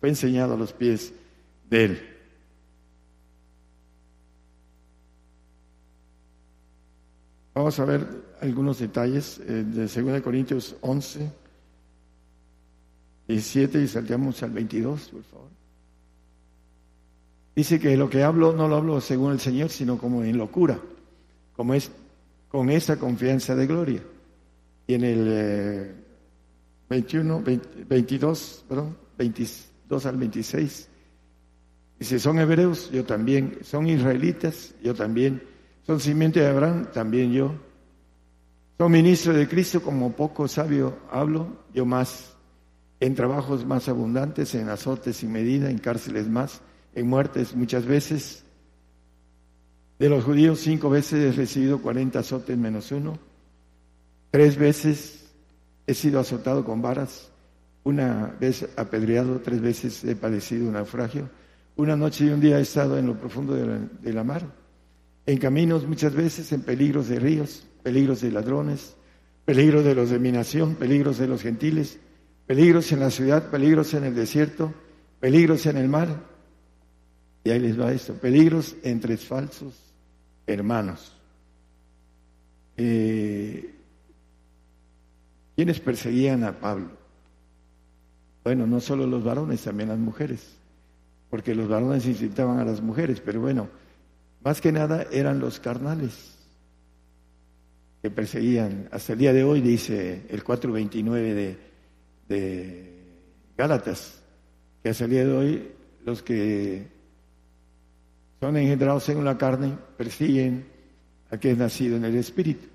fue 0.00 0.10
enseñado 0.10 0.54
a 0.54 0.58
los 0.58 0.72
pies 0.72 1.12
de 1.70 1.84
él. 1.84 2.15
Vamos 7.56 7.80
a 7.80 7.86
ver 7.86 8.06
algunos 8.42 8.80
detalles 8.80 9.38
eh, 9.38 9.64
de 9.64 9.86
2 9.86 10.20
Corintios 10.20 10.76
11, 10.82 11.32
17 13.28 13.80
y 13.80 13.88
salteamos 13.88 14.42
al 14.42 14.50
22, 14.50 15.08
por 15.08 15.22
favor. 15.22 15.48
Dice 17.54 17.80
que 17.80 17.96
lo 17.96 18.10
que 18.10 18.22
hablo 18.22 18.52
no 18.52 18.68
lo 18.68 18.76
hablo 18.76 19.00
según 19.00 19.32
el 19.32 19.40
Señor, 19.40 19.70
sino 19.70 19.96
como 19.96 20.22
en 20.22 20.36
locura, 20.36 20.78
como 21.56 21.72
es 21.72 21.90
con 22.50 22.68
esa 22.68 22.98
confianza 22.98 23.56
de 23.56 23.66
gloria. 23.66 24.02
Y 24.86 24.92
en 24.92 25.04
el 25.04 25.94
21, 26.90 27.42
eh, 27.46 27.60
22, 27.88 28.66
perdón, 28.68 28.98
22 29.16 30.04
al 30.04 30.18
26, 30.18 30.88
dice, 32.00 32.18
son 32.18 32.38
hebreos, 32.38 32.90
yo 32.90 33.06
también, 33.06 33.60
son 33.62 33.88
israelitas, 33.88 34.74
yo 34.82 34.94
también 34.94 35.55
son 35.86 36.00
simiente 36.00 36.40
de 36.40 36.48
Abraham, 36.48 36.88
también 36.92 37.32
yo. 37.32 37.54
Son 38.76 38.90
ministro 38.90 39.32
de 39.32 39.46
Cristo, 39.46 39.80
como 39.80 40.12
poco 40.12 40.48
sabio 40.48 40.98
hablo, 41.10 41.64
yo 41.72 41.86
más. 41.86 42.34
En 42.98 43.14
trabajos 43.14 43.64
más 43.64 43.88
abundantes, 43.88 44.54
en 44.54 44.68
azotes 44.68 45.18
sin 45.18 45.30
medida, 45.30 45.70
en 45.70 45.78
cárceles 45.78 46.28
más, 46.28 46.60
en 46.94 47.06
muertes 47.06 47.54
muchas 47.54 47.86
veces. 47.86 48.44
De 49.98 50.08
los 50.08 50.24
judíos 50.24 50.60
cinco 50.60 50.90
veces 50.90 51.34
he 51.34 51.36
recibido 51.36 51.80
cuarenta 51.80 52.18
azotes 52.18 52.58
menos 52.58 52.90
uno. 52.90 53.18
Tres 54.30 54.56
veces 54.56 55.30
he 55.86 55.94
sido 55.94 56.18
azotado 56.18 56.64
con 56.64 56.82
varas. 56.82 57.30
Una 57.84 58.34
vez 58.40 58.68
apedreado, 58.76 59.40
tres 59.40 59.60
veces 59.60 60.02
he 60.04 60.16
padecido 60.16 60.66
un 60.66 60.72
naufragio. 60.72 61.30
Una 61.76 61.94
noche 61.96 62.24
y 62.24 62.30
un 62.30 62.40
día 62.40 62.58
he 62.58 62.62
estado 62.62 62.98
en 62.98 63.06
lo 63.06 63.18
profundo 63.18 63.54
de 63.54 64.12
la 64.12 64.24
mar 64.24 64.65
en 65.26 65.38
caminos 65.38 65.86
muchas 65.86 66.14
veces, 66.14 66.52
en 66.52 66.62
peligros 66.62 67.08
de 67.08 67.18
ríos, 67.18 67.66
peligros 67.82 68.20
de 68.20 68.30
ladrones, 68.30 68.94
peligros 69.44 69.84
de 69.84 69.94
los 69.94 70.10
de 70.10 70.18
mi 70.18 70.30
nación, 70.32 70.76
peligros 70.76 71.18
de 71.18 71.26
los 71.26 71.42
gentiles, 71.42 71.98
peligros 72.46 72.90
en 72.92 73.00
la 73.00 73.10
ciudad, 73.10 73.50
peligros 73.50 73.92
en 73.94 74.04
el 74.04 74.14
desierto, 74.14 74.72
peligros 75.20 75.66
en 75.66 75.76
el 75.76 75.88
mar. 75.88 76.08
Y 77.44 77.50
ahí 77.50 77.60
les 77.60 77.78
va 77.78 77.92
esto, 77.92 78.14
peligros 78.14 78.76
entre 78.82 79.16
falsos 79.16 79.74
hermanos. 80.46 81.12
Eh, 82.76 83.74
¿Quiénes 85.56 85.80
perseguían 85.80 86.44
a 86.44 86.60
Pablo? 86.60 86.90
Bueno, 88.44 88.66
no 88.66 88.78
solo 88.80 89.06
los 89.06 89.24
varones, 89.24 89.62
también 89.62 89.88
las 89.88 89.98
mujeres, 89.98 90.56
porque 91.30 91.54
los 91.54 91.68
varones 91.68 92.06
incitaban 92.06 92.60
a 92.60 92.64
las 92.64 92.80
mujeres, 92.80 93.20
pero 93.24 93.40
bueno, 93.40 93.68
más 94.46 94.60
que 94.60 94.70
nada 94.70 95.08
eran 95.10 95.40
los 95.40 95.58
carnales 95.58 96.36
que 98.00 98.12
perseguían. 98.12 98.88
Hasta 98.92 99.14
el 99.14 99.18
día 99.18 99.32
de 99.32 99.42
hoy 99.42 99.60
dice 99.60 100.24
el 100.28 100.44
429 100.44 101.34
de, 101.34 101.58
de 102.28 102.92
Gálatas, 103.58 104.22
que 104.80 104.90
hasta 104.90 105.06
el 105.06 105.10
día 105.10 105.24
de 105.24 105.32
hoy 105.32 105.72
los 106.04 106.22
que 106.22 106.86
son 108.38 108.56
engendrados 108.56 109.02
según 109.02 109.24
la 109.24 109.36
carne 109.36 109.76
persiguen 109.96 110.64
a 111.28 111.38
que 111.38 111.50
es 111.50 111.58
nacido 111.58 111.96
en 111.96 112.04
el 112.04 112.14
Espíritu. 112.14 112.68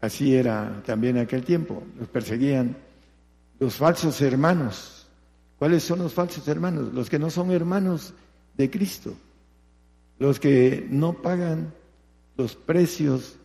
Así 0.00 0.36
era 0.36 0.80
también 0.86 1.16
en 1.16 1.24
aquel 1.24 1.42
tiempo. 1.42 1.82
Los 1.98 2.06
perseguían 2.06 2.76
los 3.58 3.74
falsos 3.74 4.20
hermanos. 4.20 5.08
¿Cuáles 5.58 5.82
son 5.82 5.98
los 5.98 6.14
falsos 6.14 6.46
hermanos? 6.46 6.94
Los 6.94 7.10
que 7.10 7.18
no 7.18 7.30
son 7.30 7.50
hermanos 7.50 8.14
de 8.56 8.70
Cristo 8.70 9.16
los 10.18 10.40
que 10.40 10.86
no 10.90 11.14
pagan 11.14 11.72
los 12.36 12.56
precios 12.56 13.36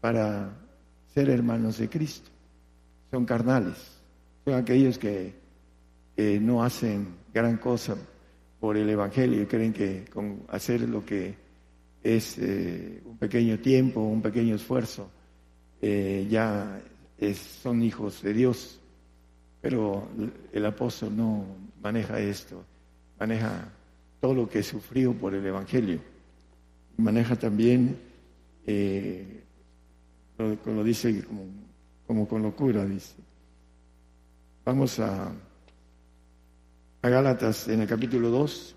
para 0.00 0.56
ser 1.14 1.30
hermanos 1.30 1.78
de 1.78 1.88
Cristo. 1.88 2.30
Son 3.10 3.24
carnales, 3.24 3.76
son 4.44 4.54
aquellos 4.54 4.98
que, 4.98 5.40
no 6.40 6.62
hacen 6.62 7.08
gran 7.34 7.56
cosa 7.56 7.96
por 8.60 8.76
el 8.76 8.88
Evangelio 8.88 9.42
y 9.42 9.46
creen 9.46 9.72
que 9.72 10.04
con 10.12 10.42
hacer 10.50 10.82
lo 10.82 11.04
que 11.04 11.34
es 12.00 12.38
eh, 12.38 13.02
un 13.04 13.16
pequeño 13.18 13.58
tiempo, 13.58 14.00
un 14.00 14.22
pequeño 14.22 14.54
esfuerzo, 14.54 15.10
eh, 15.80 16.28
ya 16.30 16.80
son 17.62 17.82
hijos 17.82 18.22
de 18.22 18.34
Dios. 18.34 18.78
Pero 19.60 20.06
el 20.52 20.64
apóstol 20.64 21.16
no 21.16 21.44
maneja 21.82 22.20
esto, 22.20 22.62
maneja 23.18 23.68
todo 24.20 24.34
lo 24.34 24.48
que 24.48 24.62
sufrió 24.62 25.12
por 25.12 25.34
el 25.34 25.44
Evangelio 25.44 26.11
maneja 27.02 27.36
también, 27.36 27.98
eh, 28.66 29.44
lo, 30.38 30.84
dice 30.84 31.24
como, 32.06 32.28
con 32.28 32.42
locura, 32.42 32.84
dice. 32.84 33.14
Vamos 34.64 34.98
a, 35.00 35.32
a 37.02 37.08
Gálatas 37.08 37.68
en 37.68 37.82
el 37.82 37.88
capítulo 37.88 38.30
2, 38.30 38.76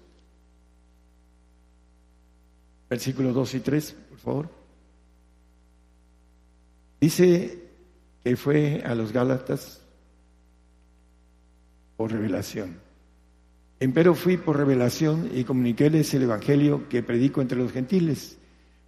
versículos 2.90 3.34
2 3.34 3.54
y 3.56 3.60
3, 3.60 3.96
por 4.10 4.18
favor. 4.20 4.50
Dice 7.00 7.64
que 8.24 8.36
fue 8.36 8.82
a 8.84 8.96
los 8.96 9.12
Gálatas 9.12 9.82
por 11.98 12.12
revelación. 12.12 12.85
Empero 13.80 14.16
fui 14.16 14.38
por 14.38 14.58
revelación 14.58 15.30
y 15.34 15.44
comuniquéles 15.44 16.14
el 16.14 16.24
Evangelio 16.24 16.88
que 16.88 17.04
predico 17.04 17.42
entre 17.42 17.58
los 17.58 17.74
gentiles, 17.74 18.38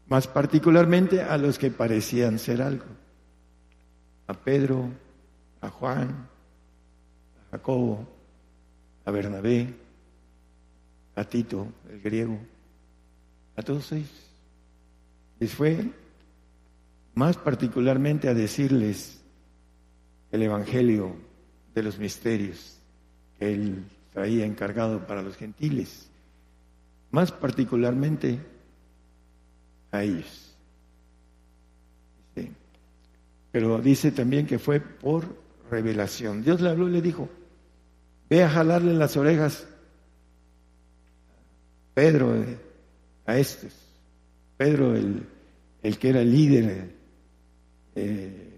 más 0.08 0.27
particularmente 0.27 1.22
a 1.22 1.38
los 1.38 1.58
que 1.60 1.72
parecían 1.72 2.39
ser 2.39 2.62
algo. 2.62 2.86
A 4.27 4.34
Pedro, 4.34 4.89
a 5.60 5.70
Juan, 5.70 6.10
a 6.10 7.51
Jacobo, 7.51 8.08
a 9.03 9.12
Bernabé, 9.12 9.74
a 11.15 11.24
Tito, 11.25 11.67
el 11.89 12.01
griego, 12.01 12.39
a 13.58 13.62
todos 13.62 13.91
ellos. 13.91 14.10
Les 15.39 15.53
fue 15.53 15.91
más 17.13 17.36
particularmente 17.36 18.29
a 18.29 18.34
decirles 18.34 19.22
el 20.32 20.44
Evangelio 20.44 21.15
de 21.75 21.84
los 21.84 22.00
misterios 22.00 22.79
que 23.38 23.53
él 23.53 23.84
traía 24.17 24.47
encargado 24.47 25.05
para 25.05 25.21
los 25.21 25.38
gentiles, 25.38 26.09
más 27.12 27.31
particularmente 27.31 28.39
a 29.91 30.01
ellos. 30.01 30.55
Pero 33.51 33.77
dice 33.77 34.12
también 34.12 34.47
que 34.47 34.57
fue 34.57 34.79
por 34.79 35.38
revelación. 35.69 36.41
Dios 36.41 36.62
le 36.62 36.69
habló 36.69 36.89
y 36.89 36.93
le 36.93 37.01
dijo, 37.03 37.29
ve 38.27 38.43
a 38.43 38.50
jalarle 38.50 38.95
las 38.95 39.15
orejas 39.17 39.67
Pedro 41.93 42.36
eh, 42.38 42.57
a 43.27 43.38
estos, 43.38 43.71
Pedro 44.57 44.95
el, 44.95 45.27
el 45.83 46.00
que 46.00 46.09
era 46.09 46.24
líder 46.24 46.89
eh, 47.93 48.50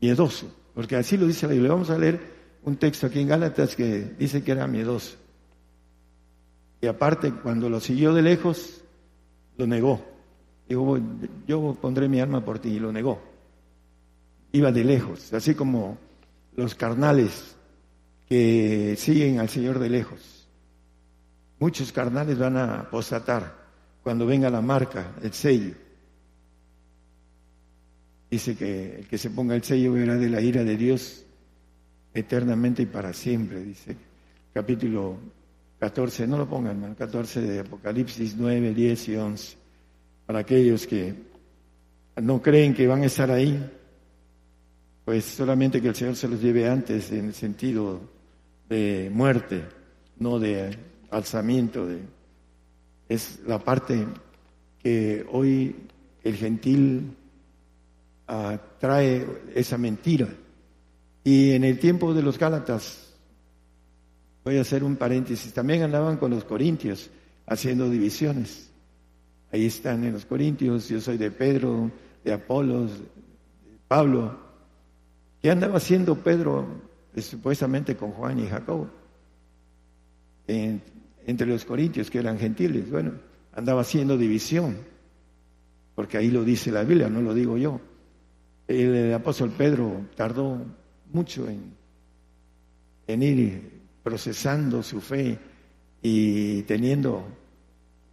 miedoso, 0.00 0.52
porque 0.74 0.96
así 0.96 1.16
lo 1.16 1.28
dice 1.28 1.46
la 1.46 1.52
Biblia. 1.52 1.70
Vamos 1.70 1.90
a 1.90 1.98
leer 1.98 2.35
un 2.66 2.76
texto 2.76 3.06
aquí 3.06 3.20
en 3.20 3.28
Gálatas 3.28 3.76
que 3.76 4.14
dice 4.18 4.42
que 4.42 4.50
era 4.50 4.66
miedoso. 4.66 5.16
Y 6.80 6.88
aparte, 6.88 7.32
cuando 7.32 7.70
lo 7.70 7.78
siguió 7.78 8.12
de 8.12 8.22
lejos, 8.22 8.82
lo 9.56 9.68
negó. 9.68 10.04
Dijo, 10.68 10.98
yo 11.46 11.78
pondré 11.80 12.08
mi 12.08 12.20
alma 12.20 12.44
por 12.44 12.58
ti, 12.58 12.70
y 12.70 12.80
lo 12.80 12.92
negó. 12.92 13.22
Iba 14.50 14.72
de 14.72 14.82
lejos, 14.82 15.32
así 15.32 15.54
como 15.54 15.96
los 16.56 16.74
carnales 16.74 17.56
que 18.28 18.96
siguen 18.98 19.38
al 19.38 19.48
Señor 19.48 19.78
de 19.78 19.88
lejos. 19.88 20.48
Muchos 21.60 21.92
carnales 21.92 22.36
van 22.36 22.56
a 22.56 22.80
apostatar 22.80 23.54
cuando 24.02 24.26
venga 24.26 24.50
la 24.50 24.60
marca, 24.60 25.14
el 25.22 25.32
sello. 25.32 25.74
Dice 28.28 28.56
que 28.56 28.96
el 28.96 29.06
que 29.06 29.18
se 29.18 29.30
ponga 29.30 29.54
el 29.54 29.62
sello 29.62 29.92
verá 29.92 30.16
de 30.16 30.28
la 30.28 30.40
ira 30.40 30.64
de 30.64 30.76
Dios 30.76 31.25
eternamente 32.16 32.82
y 32.82 32.86
para 32.86 33.12
siempre, 33.12 33.62
dice. 33.62 33.96
Capítulo 34.52 35.18
14, 35.78 36.26
no 36.26 36.38
lo 36.38 36.48
pongan, 36.48 36.76
hermano, 36.76 36.96
14 36.96 37.42
de 37.42 37.60
Apocalipsis 37.60 38.34
9, 38.36 38.72
10 38.72 39.08
y 39.08 39.16
11, 39.16 39.56
para 40.24 40.38
aquellos 40.40 40.86
que 40.86 41.14
no 42.16 42.40
creen 42.40 42.74
que 42.74 42.86
van 42.86 43.02
a 43.02 43.06
estar 43.06 43.30
ahí, 43.30 43.70
pues 45.04 45.24
solamente 45.24 45.82
que 45.82 45.88
el 45.88 45.94
Señor 45.94 46.16
se 46.16 46.28
los 46.28 46.40
lleve 46.40 46.68
antes 46.68 47.12
en 47.12 47.26
el 47.26 47.34
sentido 47.34 48.00
de 48.68 49.10
muerte, 49.12 49.62
no 50.18 50.38
de 50.38 50.76
alzamiento, 51.10 51.86
de, 51.86 52.00
es 53.08 53.40
la 53.46 53.58
parte 53.58 54.06
que 54.82 55.26
hoy 55.30 55.76
el 56.24 56.34
gentil 56.34 57.14
trae 58.80 59.26
esa 59.54 59.78
mentira. 59.78 60.28
Y 61.26 61.54
en 61.54 61.64
el 61.64 61.80
tiempo 61.80 62.14
de 62.14 62.22
los 62.22 62.38
Gálatas, 62.38 63.12
voy 64.44 64.58
a 64.58 64.60
hacer 64.60 64.84
un 64.84 64.94
paréntesis, 64.94 65.52
también 65.52 65.82
andaban 65.82 66.18
con 66.18 66.30
los 66.30 66.44
corintios 66.44 67.10
haciendo 67.46 67.90
divisiones. 67.90 68.70
Ahí 69.50 69.66
están 69.66 70.04
en 70.04 70.12
los 70.12 70.24
corintios, 70.24 70.88
yo 70.88 71.00
soy 71.00 71.16
de 71.16 71.32
Pedro, 71.32 71.90
de 72.22 72.32
Apolos, 72.32 72.92
de 72.92 73.76
Pablo. 73.88 74.38
¿Qué 75.42 75.50
andaba 75.50 75.78
haciendo 75.78 76.14
Pedro 76.14 76.64
eh, 77.12 77.20
supuestamente 77.20 77.96
con 77.96 78.12
Juan 78.12 78.38
y 78.38 78.46
Jacobo? 78.46 78.88
entre 80.46 81.48
los 81.48 81.64
corintios 81.64 82.08
que 82.08 82.20
eran 82.20 82.38
gentiles. 82.38 82.88
Bueno, 82.88 83.14
andaba 83.52 83.80
haciendo 83.80 84.16
división, 84.16 84.76
porque 85.96 86.18
ahí 86.18 86.30
lo 86.30 86.44
dice 86.44 86.70
la 86.70 86.84
Biblia, 86.84 87.08
no 87.08 87.20
lo 87.20 87.34
digo 87.34 87.58
yo. 87.58 87.80
El, 88.68 89.12
apóstol 89.12 89.50
Pedro 89.50 90.02
tardó 90.14 90.64
mucho 91.12 91.48
en, 91.48 91.72
en 93.06 93.22
ir 93.22 93.70
procesando 94.02 94.82
su 94.82 95.00
fe 95.00 95.38
y 96.02 96.62
teniendo 96.62 97.24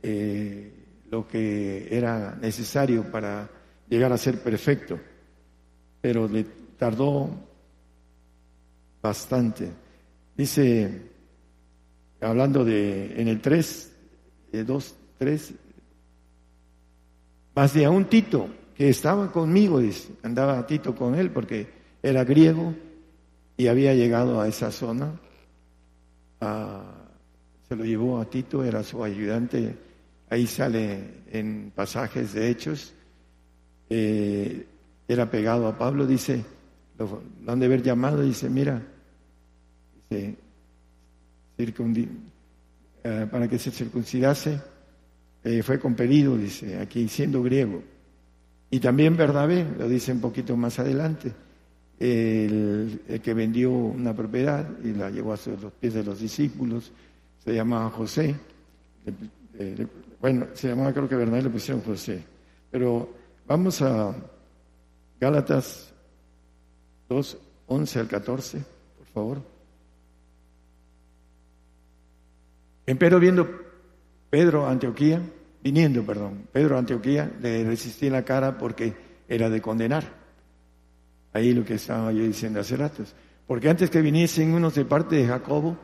eh, 0.01 0.71
lo 1.11 1.27
que 1.27 1.87
era 1.95 2.35
necesario 2.41 3.11
para 3.11 3.49
llegar 3.87 4.11
a 4.11 4.17
ser 4.17 4.41
perfecto, 4.41 4.99
pero 6.01 6.27
le 6.27 6.45
tardó 6.77 7.29
bastante. 9.01 9.69
Dice, 10.35 11.01
hablando 12.21 12.65
de 12.65 13.21
en 13.21 13.27
el 13.27 13.39
3, 13.39 13.91
2, 14.65 14.95
3, 15.19 15.53
más 17.55 17.73
de 17.73 17.85
a 17.85 17.91
un 17.91 18.05
Tito, 18.05 18.49
que 18.75 18.89
estaba 18.89 19.31
conmigo, 19.31 19.79
andaba 20.23 20.65
Tito 20.65 20.95
con 20.95 21.13
él 21.13 21.29
porque 21.29 21.82
era 22.03 22.25
griego 22.25 22.75
y 23.55 23.67
había 23.67 23.93
llegado 23.95 24.41
a 24.41 24.47
esa 24.47 24.71
zona. 24.71 25.19
se 27.67 27.75
lo 27.75 27.85
llevó 27.85 28.19
a 28.19 28.25
Tito, 28.25 28.63
era 28.63 28.83
su 28.83 29.03
ayudante. 29.03 29.73
Ahí 30.29 30.45
sale 30.45 31.23
en 31.31 31.71
pasajes 31.73 32.33
de 32.33 32.49
hechos. 32.49 32.93
Eh, 33.89 34.65
era 35.07 35.29
pegado 35.29 35.67
a 35.67 35.77
Pablo, 35.77 36.05
dice, 36.05 36.43
lo, 36.97 37.21
han 37.47 37.59
de 37.59 37.65
haber 37.65 37.81
llamado, 37.81 38.21
dice, 38.21 38.49
mira, 38.49 38.81
dice, 40.09 40.35
eh, 41.57 43.27
para 43.29 43.47
que 43.47 43.59
se 43.59 43.71
circuncidase, 43.71 44.59
eh, 45.43 45.61
fue 45.61 45.79
compelido, 45.79 46.37
dice, 46.37 46.79
aquí 46.79 47.07
siendo 47.07 47.43
griego. 47.43 47.83
Y 48.69 48.79
también 48.79 49.15
Bernabé, 49.15 49.65
lo 49.77 49.87
dice 49.87 50.11
un 50.11 50.21
poquito 50.21 50.57
más 50.57 50.79
adelante, 50.79 51.33
el, 52.03 53.21
que 53.23 53.33
vendió 53.33 53.71
una 53.71 54.13
propiedad 54.13 54.67
y 54.83 54.93
la 54.93 55.09
llevó 55.09 55.33
a 55.33 55.37
los 55.61 55.71
pies 55.73 55.93
de 55.93 56.03
los 56.03 56.19
discípulos, 56.19 56.91
se 57.43 57.53
llamaba 57.53 57.89
José. 57.91 58.35
Eh, 59.57 59.87
bueno, 60.19 60.47
se 60.53 60.69
llamaba, 60.69 60.91
creo 60.91 61.07
que 61.07 61.15
Bernabé 61.15 61.43
le 61.43 61.49
pusieron 61.49 61.81
José. 61.81 62.23
Pero 62.69 63.09
vamos 63.47 63.81
a 63.81 64.13
Gálatas 65.19 65.93
2, 67.07 67.37
11 67.67 67.99
al 67.99 68.07
14, 68.07 68.59
por 68.97 69.07
favor. 69.07 69.41
Empero 72.85 73.19
viendo 73.19 73.47
Pedro 74.29 74.67
Antioquía, 74.67 75.21
viniendo, 75.63 76.03
perdón, 76.03 76.47
Pedro 76.51 76.77
Antioquía, 76.77 77.31
le 77.41 77.63
resistí 77.63 78.09
la 78.09 78.25
cara 78.25 78.57
porque 78.57 78.93
era 79.29 79.49
de 79.49 79.61
condenar. 79.61 80.22
Ahí 81.33 81.53
lo 81.53 81.65
que 81.65 81.75
estaba 81.75 82.11
yo 82.11 82.23
diciendo 82.23 82.59
hace 82.59 82.77
ratos. 82.77 83.15
Porque 83.47 83.69
antes 83.69 83.89
que 83.89 84.01
viniesen 84.01 84.53
unos 84.53 84.75
de 84.75 84.85
parte 84.85 85.15
de 85.15 85.27
Jacobo, 85.27 85.77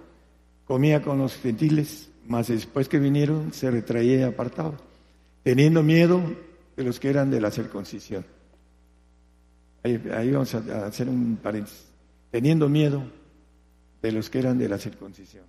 comía 0.66 1.02
con 1.02 1.18
los 1.18 1.36
gentiles, 1.36 2.10
mas 2.28 2.48
después 2.48 2.88
que 2.88 3.00
vinieron 3.00 3.52
se 3.52 3.70
retraía 3.72 4.20
y 4.20 4.24
apartaba, 4.24 4.78
teniendo 5.44 5.84
miedo 5.84 6.22
de 6.78 6.84
los 6.84 7.00
que 7.00 7.10
eran 7.10 7.32
de 7.32 7.42
la 7.42 7.52
circuncisión. 7.52 8.26
Ahí, 9.84 10.02
ahí 10.14 10.32
vamos 10.32 10.54
a 10.54 10.86
hacer 10.86 11.10
un 11.10 11.38
paréntesis. 11.42 11.86
Teniendo 12.32 12.70
miedo 12.70 13.04
de 14.02 14.12
los 14.12 14.30
que 14.30 14.40
eran 14.40 14.58
de 14.58 14.70
la 14.70 14.78
circuncisión. 14.78 15.46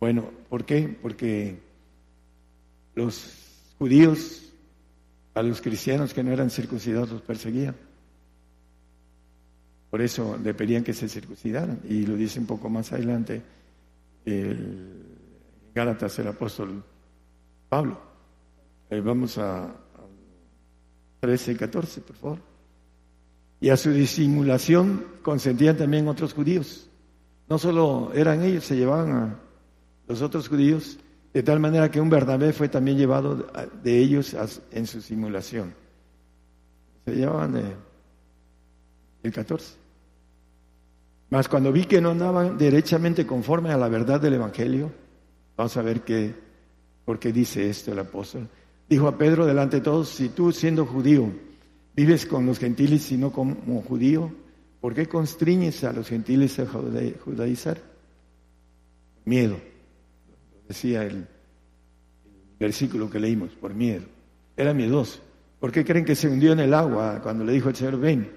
Bueno, 0.00 0.30
¿por 0.48 0.64
qué? 0.64 0.96
Porque 1.00 1.58
los 2.94 3.72
judíos 3.78 4.45
a 5.36 5.42
los 5.42 5.60
cristianos 5.60 6.14
que 6.14 6.24
no 6.24 6.32
eran 6.32 6.48
circuncidados 6.48 7.10
los 7.10 7.20
perseguían. 7.20 7.76
Por 9.90 10.00
eso 10.00 10.38
le 10.42 10.54
pedían 10.54 10.82
que 10.82 10.94
se 10.94 11.10
circuncidaran. 11.10 11.78
Y 11.86 12.06
lo 12.06 12.16
dice 12.16 12.40
un 12.40 12.46
poco 12.46 12.70
más 12.70 12.90
adelante 12.94 13.42
el 14.24 15.04
Gálatas, 15.74 16.18
el 16.18 16.28
apóstol 16.28 16.82
Pablo. 17.68 18.00
Eh, 18.88 19.00
vamos 19.00 19.36
a, 19.36 19.76
13 21.20 21.52
y 21.52 21.56
14, 21.56 22.00
por 22.00 22.16
favor. 22.16 22.38
Y 23.60 23.68
a 23.68 23.76
su 23.76 23.90
disimulación 23.90 25.04
consentían 25.22 25.76
también 25.76 26.08
otros 26.08 26.32
judíos. 26.32 26.88
No 27.46 27.58
solo 27.58 28.10
eran 28.14 28.42
ellos, 28.42 28.64
se 28.64 28.76
llevaban 28.76 29.12
a 29.12 29.38
los 30.08 30.22
otros 30.22 30.48
judíos 30.48 30.98
De 31.36 31.42
tal 31.42 31.60
manera 31.60 31.90
que 31.90 32.00
un 32.00 32.08
Bernabé 32.08 32.54
fue 32.54 32.70
también 32.70 32.96
llevado 32.96 33.46
de 33.82 33.98
ellos 33.98 34.34
en 34.70 34.86
su 34.86 35.02
simulación. 35.02 35.74
Se 37.04 37.14
llevaban 37.14 37.76
el 39.22 39.32
14. 39.34 39.74
Mas 41.28 41.46
cuando 41.46 41.70
vi 41.72 41.84
que 41.84 42.00
no 42.00 42.12
andaban 42.12 42.56
derechamente 42.56 43.26
conforme 43.26 43.70
a 43.70 43.76
la 43.76 43.90
verdad 43.90 44.18
del 44.18 44.32
Evangelio, 44.32 44.90
vamos 45.58 45.76
a 45.76 45.82
ver 45.82 46.00
qué, 46.04 46.34
por 47.04 47.18
qué 47.18 47.34
dice 47.34 47.68
esto 47.68 47.92
el 47.92 47.98
apóstol. 47.98 48.48
Dijo 48.88 49.06
a 49.06 49.18
Pedro 49.18 49.44
delante 49.44 49.76
de 49.76 49.82
todos, 49.82 50.08
si 50.08 50.30
tú 50.30 50.52
siendo 50.52 50.86
judío 50.86 51.30
vives 51.94 52.24
con 52.24 52.46
los 52.46 52.58
gentiles 52.58 53.12
y 53.12 53.18
no 53.18 53.30
como 53.30 53.82
judío, 53.82 54.32
¿por 54.80 54.94
qué 54.94 55.06
constriñes 55.06 55.84
a 55.84 55.92
los 55.92 56.08
gentiles 56.08 56.58
a 56.60 56.64
judaizar? 56.66 57.76
Miedo 59.26 59.75
decía 60.68 61.04
el, 61.04 61.26
versículo 62.58 63.10
que 63.10 63.20
leímos, 63.20 63.50
por 63.52 63.74
miedo. 63.74 64.04
Era 64.56 64.72
miedoso. 64.72 65.20
¿Por 65.60 65.72
qué 65.72 65.84
creen 65.84 66.04
que 66.04 66.14
se 66.14 66.28
hundió 66.28 66.52
en 66.52 66.60
el 66.60 66.74
agua 66.74 67.20
cuando 67.22 67.44
le 67.44 67.52
dijo 67.52 67.68
el 67.68 67.76
Señor, 67.76 67.98
ven? 67.98 68.30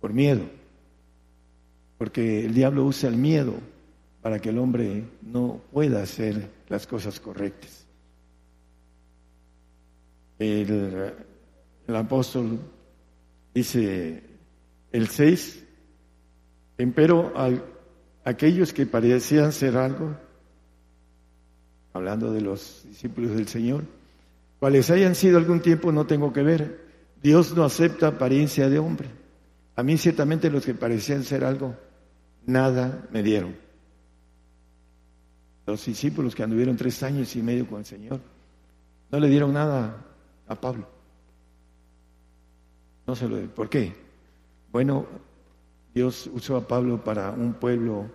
Por 0.00 0.12
miedo. 0.12 0.42
Porque 1.98 2.44
el 2.44 2.54
diablo 2.54 2.84
usa 2.84 3.08
el 3.08 3.16
miedo 3.16 3.54
para 4.20 4.38
que 4.38 4.50
el 4.50 4.58
hombre 4.58 5.04
no 5.22 5.60
pueda 5.72 6.02
hacer 6.02 6.48
las 6.68 6.86
cosas 6.86 7.18
correctas. 7.20 7.86
El, 10.38 11.12
apóstol 11.94 12.58
dice 13.54 14.22
el 14.90 15.08
6, 15.08 15.64
empero 16.78 17.32
aquellos 18.24 18.72
que 18.72 18.86
parecían 18.86 19.52
ser 19.52 19.76
algo, 19.76 20.16
hablando 21.92 22.32
de 22.32 22.40
los 22.40 22.84
discípulos 22.88 23.32
del 23.32 23.48
Señor, 23.48 23.84
cuales 24.58 24.90
hayan 24.90 25.14
sido 25.14 25.38
algún 25.38 25.60
tiempo 25.60 25.92
no 25.92 26.06
tengo 26.06 26.32
que 26.32 26.42
ver. 26.42 26.80
Dios 27.22 27.54
no 27.54 27.64
acepta 27.64 28.08
apariencia 28.08 28.68
de 28.68 28.78
hombre. 28.78 29.08
A 29.76 29.82
mí 29.82 29.96
ciertamente 29.96 30.50
los 30.50 30.64
que 30.64 30.74
parecían 30.74 31.24
ser 31.24 31.44
algo, 31.44 31.76
nada 32.46 33.06
me 33.10 33.22
dieron. 33.22 33.54
Los 35.66 35.84
discípulos 35.84 36.34
que 36.34 36.42
anduvieron 36.42 36.76
tres 36.76 37.02
años 37.02 37.34
y 37.36 37.42
medio 37.42 37.66
con 37.66 37.80
el 37.80 37.84
Señor, 37.84 38.20
no 39.10 39.20
le 39.20 39.28
dieron 39.28 39.52
nada 39.52 40.04
a 40.48 40.60
Pablo. 40.60 40.88
No 43.06 43.14
se 43.14 43.28
lo 43.28 43.38
¿Por 43.54 43.68
qué? 43.68 43.94
Bueno, 44.70 45.06
Dios 45.94 46.28
usó 46.32 46.56
a 46.56 46.66
Pablo 46.66 47.02
para 47.04 47.30
un 47.30 47.54
pueblo 47.54 48.10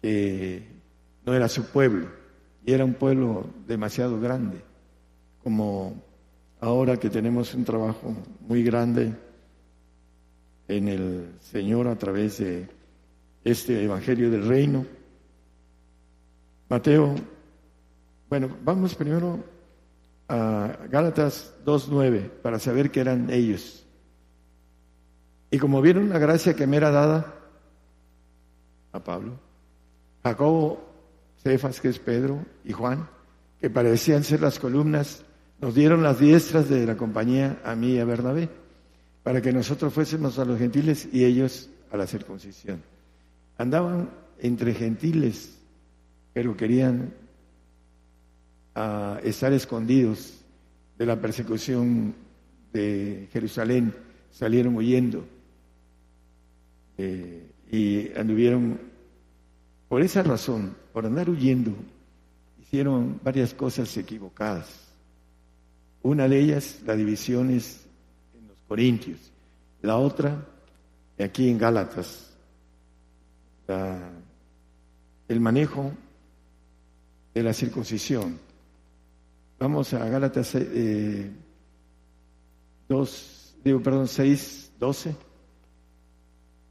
que 0.00 0.66
no 1.26 1.34
era 1.34 1.48
su 1.48 1.64
pueblo 1.66 2.23
y 2.64 2.72
era 2.72 2.84
un 2.84 2.94
pueblo 2.94 3.46
demasiado 3.66 4.18
grande, 4.20 4.62
como 5.42 6.02
ahora 6.60 6.96
que 6.96 7.10
tenemos 7.10 7.54
un 7.54 7.64
trabajo 7.64 8.14
muy 8.40 8.62
grande 8.62 9.14
en 10.66 10.88
el 10.88 11.34
Señor 11.40 11.88
a 11.88 11.96
través 11.96 12.38
de 12.38 12.68
este 13.44 13.84
Evangelio 13.84 14.30
del 14.30 14.48
Reino. 14.48 14.86
Mateo, 16.70 17.14
bueno, 18.30 18.56
vamos 18.64 18.94
primero 18.94 19.44
a 20.26 20.78
Gálatas 20.90 21.54
2.9 21.66 22.30
para 22.42 22.58
saber 22.58 22.90
que 22.90 23.00
eran 23.00 23.28
ellos. 23.28 23.84
Y 25.50 25.58
como 25.58 25.82
vieron 25.82 26.08
la 26.08 26.18
gracia 26.18 26.56
que 26.56 26.66
me 26.66 26.78
era 26.78 26.90
dada 26.90 27.34
a 28.92 29.04
Pablo, 29.04 29.38
Jacobo 30.22 30.93
Cefas, 31.44 31.80
que 31.80 31.88
es 31.88 31.98
Pedro, 31.98 32.42
y 32.64 32.72
Juan, 32.72 33.06
que 33.60 33.68
parecían 33.68 34.24
ser 34.24 34.40
las 34.40 34.58
columnas, 34.58 35.24
nos 35.60 35.74
dieron 35.74 36.02
las 36.02 36.18
diestras 36.18 36.70
de 36.70 36.86
la 36.86 36.96
compañía 36.96 37.60
a 37.62 37.74
mí 37.74 37.92
y 37.92 37.98
a 37.98 38.06
Bernabé, 38.06 38.48
para 39.22 39.42
que 39.42 39.52
nosotros 39.52 39.92
fuésemos 39.92 40.38
a 40.38 40.46
los 40.46 40.58
gentiles 40.58 41.06
y 41.12 41.24
ellos 41.24 41.68
a 41.90 41.98
la 41.98 42.06
circuncisión. 42.06 42.82
Andaban 43.58 44.08
entre 44.38 44.72
gentiles, 44.72 45.58
pero 46.32 46.56
querían 46.56 47.12
ah, 48.74 49.20
estar 49.22 49.52
escondidos 49.52 50.40
de 50.98 51.06
la 51.06 51.20
persecución 51.20 52.14
de 52.72 53.28
Jerusalén, 53.32 53.94
salieron 54.30 54.76
huyendo 54.76 55.26
eh, 56.96 57.46
y 57.70 58.10
anduvieron 58.18 58.93
por 59.94 60.02
esa 60.02 60.24
razón 60.24 60.74
por 60.92 61.06
andar 61.06 61.30
huyendo, 61.30 61.70
hicieron 62.60 63.20
varias 63.22 63.54
cosas 63.54 63.96
equivocadas. 63.96 64.66
Una 66.02 66.26
de 66.26 66.40
ellas, 66.40 66.80
la 66.84 66.96
división 66.96 67.50
es 67.50 67.86
en 68.36 68.48
los 68.48 68.58
Corintios. 68.66 69.20
La 69.82 69.96
otra, 69.98 70.48
aquí 71.16 71.48
en 71.48 71.58
Gálatas, 71.58 72.34
el 75.28 75.40
manejo 75.40 75.92
de 77.32 77.42
la 77.44 77.52
circuncisión. 77.52 78.40
Vamos 79.60 79.94
a 79.94 80.08
Gálatas 80.08 80.54
2, 80.54 80.60
eh, 80.72 81.30
digo, 83.62 83.80
perdón, 83.80 84.08
6, 84.08 84.72
12. 84.76 85.14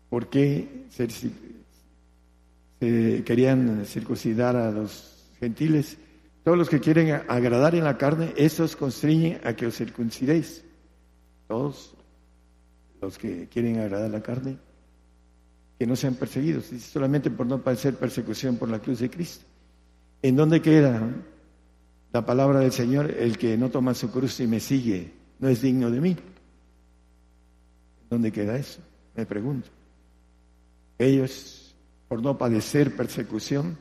¿Por 0.10 0.28
qué 0.28 0.88
querían 3.26 3.86
circuncidar 3.86 4.56
a 4.56 4.72
los 4.72 5.28
gentiles. 5.40 5.98
Todos 6.44 6.58
los 6.58 6.70
que 6.70 6.80
quieren 6.80 7.12
agradar 7.28 7.76
en 7.76 7.84
la 7.84 7.98
carne, 7.98 8.34
esos 8.36 8.76
constriñen 8.76 9.40
a 9.44 9.56
que 9.56 9.68
os 9.68 9.76
circuncidéis. 9.76 10.64
Todos 11.48 11.96
los 13.02 13.18
que 13.18 13.48
quieren 13.48 13.80
agradar 13.80 14.10
la 14.10 14.22
carne, 14.22 14.58
que 15.78 15.86
no 15.86 15.96
sean 15.96 16.16
perseguidos, 16.16 16.66
solamente 16.66 17.30
por 17.30 17.46
no 17.46 17.62
padecer 17.62 17.96
persecución 17.96 18.58
por 18.58 18.70
la 18.70 18.80
cruz 18.80 19.00
de 19.00 19.10
Cristo. 19.10 19.46
¿En 20.22 20.36
dónde 20.36 20.62
queda 20.62 21.02
la 22.12 22.26
palabra 22.26 22.60
del 22.60 22.72
Señor? 22.72 23.12
El 23.12 23.38
que 23.38 23.58
no 23.58 23.70
toma 23.70 23.94
su 23.94 24.10
cruz 24.10 24.40
y 24.40 24.48
me 24.48 24.60
sigue 24.60 25.12
no 25.40 25.50
es 25.50 25.62
digno 25.62 25.92
de 25.92 26.00
mí. 26.00 26.12
¿En 26.12 28.10
dónde 28.10 28.32
queda 28.32 28.56
eso? 28.56 28.80
Me 29.16 29.26
pregunto. 29.26 29.70
Ellos 30.98 31.63
por 32.08 32.22
no 32.22 32.38
padecer 32.38 32.96
persecución, 32.96 33.78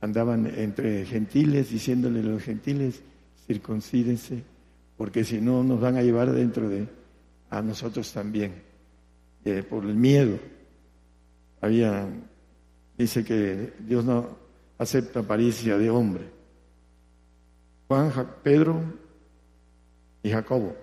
andaban 0.00 0.46
entre 0.46 1.04
gentiles 1.04 1.70
diciéndole 1.70 2.20
a 2.20 2.24
los 2.24 2.42
gentiles, 2.42 3.02
circuncídense, 3.46 4.42
porque 4.96 5.24
si 5.24 5.40
no 5.40 5.62
nos 5.64 5.80
van 5.80 5.96
a 5.96 6.02
llevar 6.02 6.30
dentro 6.32 6.68
de 6.68 6.86
a 7.50 7.60
nosotros 7.60 8.10
también. 8.12 8.70
Eh, 9.44 9.62
por 9.62 9.84
el 9.84 9.94
miedo. 9.94 10.38
Había, 11.60 12.06
dice 12.96 13.24
que 13.24 13.72
Dios 13.80 14.04
no 14.04 14.36
acepta 14.78 15.20
apariencia 15.20 15.76
de 15.76 15.90
hombre. 15.90 16.24
Juan, 17.88 18.12
Pedro 18.42 18.80
y 20.22 20.30
Jacobo. 20.30 20.76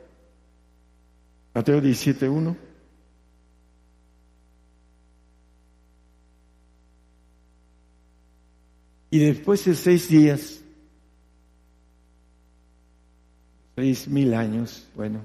Mateo 1.53 1.81
17.1. 1.81 2.55
Y 9.09 9.19
después 9.19 9.63
de 9.65 9.75
seis 9.75 10.09
días, 10.09 10.61
seis 13.75 14.07
mil 14.07 14.33
años, 14.33 14.87
bueno, 14.95 15.21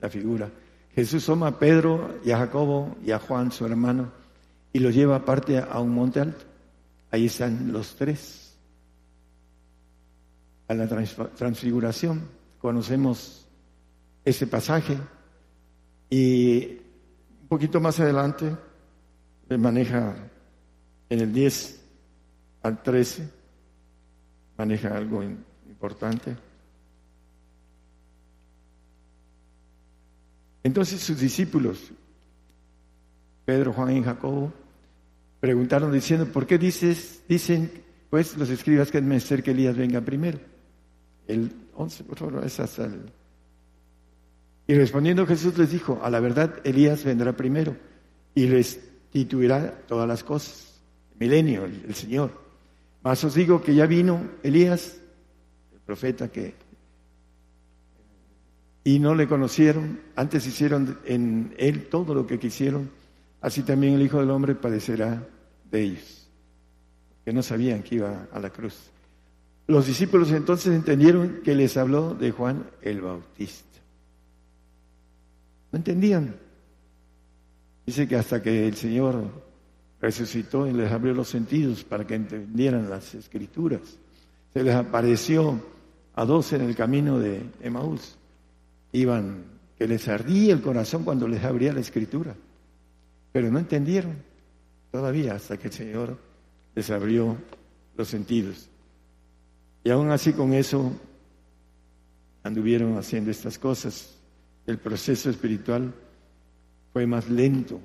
la 0.00 0.08
figura, 0.08 0.50
Jesús 0.94 1.26
toma 1.26 1.48
a 1.48 1.58
Pedro 1.58 2.20
y 2.24 2.30
a 2.30 2.38
Jacobo 2.38 2.96
y 3.04 3.10
a 3.10 3.18
Juan, 3.18 3.50
su 3.50 3.66
hermano, 3.66 4.12
y 4.72 4.78
los 4.78 4.94
lleva 4.94 5.16
aparte 5.16 5.58
a 5.58 5.80
un 5.80 5.92
monte 5.92 6.20
alto. 6.20 6.44
Ahí 7.10 7.26
están 7.26 7.72
los 7.72 7.96
tres. 7.96 8.56
A 10.68 10.74
la 10.74 10.88
transfiguración, 10.88 12.22
conocemos 12.60 13.46
ese 14.24 14.46
pasaje 14.46 14.96
y 16.08 16.78
un 17.42 17.48
poquito 17.48 17.80
más 17.80 18.00
adelante 18.00 18.56
le 19.48 19.58
maneja 19.58 20.16
en 21.10 21.20
el 21.20 21.32
10 21.32 21.83
al 22.64 22.82
13 22.82 23.28
maneja 24.56 24.96
algo 24.96 25.22
importante. 25.22 26.34
Entonces 30.62 31.00
sus 31.02 31.20
discípulos, 31.20 31.92
Pedro, 33.44 33.74
Juan 33.74 33.98
y 33.98 34.02
Jacobo, 34.02 34.50
preguntaron 35.40 35.92
diciendo, 35.92 36.26
¿por 36.26 36.46
qué 36.46 36.56
dices, 36.56 37.22
dicen 37.28 37.70
pues 38.08 38.36
los 38.38 38.48
escribas 38.48 38.90
que 38.90 38.98
es 38.98 39.04
menester 39.04 39.42
que 39.42 39.50
Elías 39.50 39.76
venga 39.76 40.00
primero? 40.00 40.38
El 41.28 41.52
11, 41.74 42.04
por 42.04 42.18
favor, 42.18 42.44
es 42.44 42.58
hasta 42.60 42.86
el... 42.86 43.12
Y 44.66 44.74
respondiendo 44.74 45.26
Jesús 45.26 45.58
les 45.58 45.70
dijo, 45.70 46.00
a 46.02 46.08
la 46.08 46.20
verdad 46.20 46.60
Elías 46.64 47.04
vendrá 47.04 47.36
primero 47.36 47.76
y 48.34 48.46
restituirá 48.48 49.82
todas 49.86 50.08
las 50.08 50.24
cosas. 50.24 50.80
Milenio, 51.18 51.66
el 51.66 51.94
Señor. 51.94 52.43
Mas 53.04 53.22
os 53.22 53.34
digo 53.34 53.62
que 53.62 53.74
ya 53.74 53.84
vino 53.84 54.30
Elías, 54.42 54.96
el 55.74 55.80
profeta 55.80 56.28
que 56.28 56.54
y 58.82 58.98
no 58.98 59.14
le 59.14 59.28
conocieron, 59.28 60.00
antes 60.16 60.46
hicieron 60.46 60.98
en 61.04 61.54
él 61.58 61.88
todo 61.88 62.14
lo 62.14 62.26
que 62.26 62.38
quisieron, 62.38 62.90
así 63.40 63.62
también 63.62 63.94
el 63.94 64.02
Hijo 64.02 64.20
del 64.20 64.30
Hombre 64.30 64.54
padecerá 64.54 65.26
de 65.70 65.82
ellos, 65.82 66.28
que 67.24 67.32
no 67.32 67.42
sabían 67.42 67.82
que 67.82 67.96
iba 67.96 68.26
a 68.30 68.38
la 68.40 68.50
cruz. 68.50 68.90
Los 69.66 69.86
discípulos 69.86 70.30
entonces 70.32 70.74
entendieron 70.74 71.40
que 71.42 71.54
les 71.54 71.76
habló 71.78 72.14
de 72.14 72.30
Juan 72.30 72.66
el 72.82 73.00
Bautista. 73.00 73.78
No 75.72 75.78
entendían. 75.78 76.36
Dice 77.86 78.06
que 78.06 78.16
hasta 78.16 78.42
que 78.42 78.68
el 78.68 78.76
Señor 78.76 79.30
resucitó 80.04 80.66
y 80.66 80.72
les 80.72 80.92
abrió 80.92 81.14
los 81.14 81.28
sentidos 81.28 81.82
para 81.82 82.06
que 82.06 82.14
entendieran 82.14 82.90
las 82.90 83.14
escrituras, 83.14 83.80
se 84.52 84.62
les 84.62 84.74
apareció 84.74 85.58
a 86.14 86.26
dos 86.26 86.52
en 86.52 86.60
el 86.60 86.76
camino 86.76 87.18
de 87.18 87.42
Emaús 87.62 88.18
iban, 88.92 89.44
que 89.78 89.88
les 89.88 90.06
ardía 90.08 90.52
el 90.52 90.60
corazón 90.60 91.04
cuando 91.04 91.26
les 91.26 91.42
abría 91.42 91.72
la 91.72 91.80
escritura, 91.80 92.36
pero 93.32 93.50
no 93.50 93.58
entendieron 93.58 94.16
todavía 94.92 95.34
hasta 95.34 95.56
que 95.56 95.68
el 95.68 95.72
Señor 95.72 96.18
les 96.74 96.90
abrió 96.90 97.36
los 97.96 98.06
sentidos. 98.06 98.68
Y 99.82 99.90
aún 99.90 100.10
así 100.10 100.32
con 100.34 100.52
eso 100.52 100.92
anduvieron 102.42 102.96
haciendo 102.98 103.30
estas 103.30 103.58
cosas. 103.58 104.14
El 104.66 104.78
proceso 104.78 105.30
espiritual 105.30 105.92
fue 106.92 107.06
más 107.06 107.28
lento, 107.28 107.80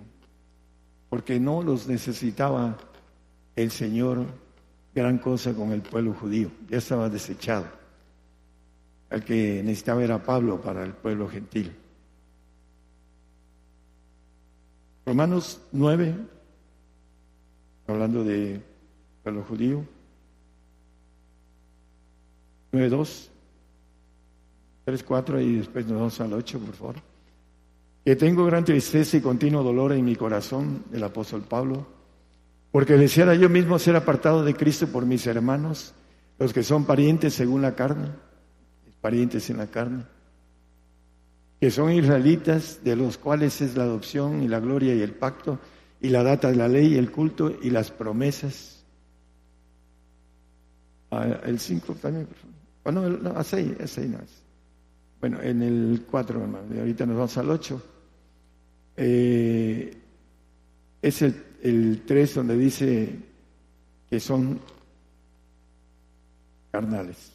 porque 1.09 1.39
no 1.39 1.63
los 1.63 1.87
necesitaba 1.87 2.77
el 3.55 3.71
Señor 3.71 4.25
gran 4.93 5.17
cosa 5.17 5.53
con 5.53 5.71
el 5.71 5.81
pueblo 5.81 6.13
judío, 6.13 6.51
ya 6.69 6.77
estaba 6.77 7.09
desechado. 7.09 7.65
Al 9.09 9.23
que 9.23 9.63
necesitaba 9.63 10.03
era 10.03 10.21
Pablo 10.21 10.61
para 10.61 10.83
el 10.83 10.93
pueblo 10.93 11.27
gentil. 11.27 11.75
Romanos 15.05 15.59
9, 15.71 16.15
hablando 17.87 18.23
de 18.23 18.61
pueblo 19.23 19.43
judío, 19.43 19.83
9, 22.71 22.89
2, 22.89 23.31
3, 24.85 25.03
4 25.03 25.41
y 25.41 25.55
después 25.55 25.87
nos 25.87 25.95
vamos 25.97 26.21
al 26.21 26.33
8, 26.33 26.59
por 26.59 26.75
favor. 26.75 27.08
Que 28.09 28.15
tengo 28.15 28.43
gran 28.43 28.65
tristeza 28.65 29.17
y 29.17 29.21
continuo 29.21 29.61
dolor 29.61 29.91
en 29.91 30.03
mi 30.03 30.15
corazón, 30.15 30.83
el 30.91 31.03
apóstol 31.03 31.43
Pablo, 31.43 31.85
porque 32.71 32.93
deseara 32.93 33.35
yo 33.35 33.49
mismo 33.49 33.77
ser 33.77 33.95
apartado 33.95 34.43
de 34.43 34.55
Cristo 34.55 34.87
por 34.87 35.05
mis 35.05 35.27
hermanos, 35.27 35.93
los 36.39 36.51
que 36.51 36.63
son 36.63 36.85
parientes 36.85 37.35
según 37.35 37.61
la 37.61 37.75
carne 37.75 38.07
parientes 38.99 39.47
en 39.51 39.57
la 39.57 39.67
carne, 39.67 40.05
que 41.61 41.69
son 41.69 41.91
israelitas, 41.91 42.83
de 42.83 42.95
los 42.95 43.19
cuales 43.19 43.61
es 43.61 43.77
la 43.77 43.83
adopción 43.83 44.41
y 44.41 44.47
la 44.47 44.59
gloria 44.59 44.95
y 44.95 45.03
el 45.03 45.11
pacto, 45.11 45.59
y 46.01 46.09
la 46.09 46.23
data 46.23 46.49
de 46.49 46.55
la 46.55 46.67
ley, 46.67 46.97
el 46.97 47.11
culto 47.11 47.59
y 47.61 47.69
las 47.69 47.91
promesas. 47.91 48.83
Ah, 51.11 51.41
el 51.45 51.59
5 51.59 51.93
también, 52.01 52.25
por 52.25 52.37
favor. 52.37 52.55
Oh, 52.85 52.91
no, 52.91 53.07
no, 53.07 53.39
a 53.39 53.43
6, 53.43 53.81
a 53.81 53.85
6 53.85 54.09
no 54.09 54.17
Bueno, 55.21 55.39
en 55.43 55.61
el 55.61 56.07
4, 56.09 56.41
hermano, 56.41 56.65
ahorita 56.75 57.05
nos 57.05 57.15
vamos 57.15 57.37
al 57.37 57.51
8. 57.51 57.81
Eh, 59.01 59.93
es 61.01 61.21
el, 61.21 61.41
el 61.63 62.03
3 62.05 62.35
donde 62.35 62.57
dice 62.57 63.09
que 64.09 64.19
son 64.19 64.59
carnales. 66.69 67.31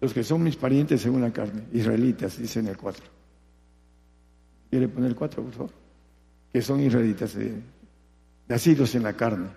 Los 0.00 0.14
que 0.14 0.22
son 0.22 0.44
mis 0.44 0.54
parientes 0.54 1.00
según 1.00 1.20
la 1.20 1.32
carne, 1.32 1.64
israelitas, 1.72 2.38
dice 2.38 2.60
en 2.60 2.68
el 2.68 2.76
4. 2.76 3.04
¿Quiere 4.70 4.86
poner 4.86 5.10
el 5.10 5.16
4, 5.16 5.42
por 5.42 5.52
favor? 5.52 5.70
Que 6.52 6.62
son 6.62 6.80
israelitas, 6.80 7.36
nacidos 8.48 8.94
en 8.94 9.02
la 9.02 9.14
carne. 9.14 9.48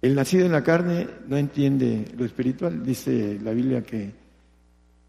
El 0.00 0.14
nacido 0.14 0.46
en 0.46 0.52
la 0.52 0.62
carne 0.62 1.08
no 1.26 1.36
entiende 1.36 2.04
lo 2.16 2.24
espiritual. 2.24 2.84
Dice 2.84 3.40
la 3.42 3.50
Biblia 3.50 3.82
que 3.82 4.12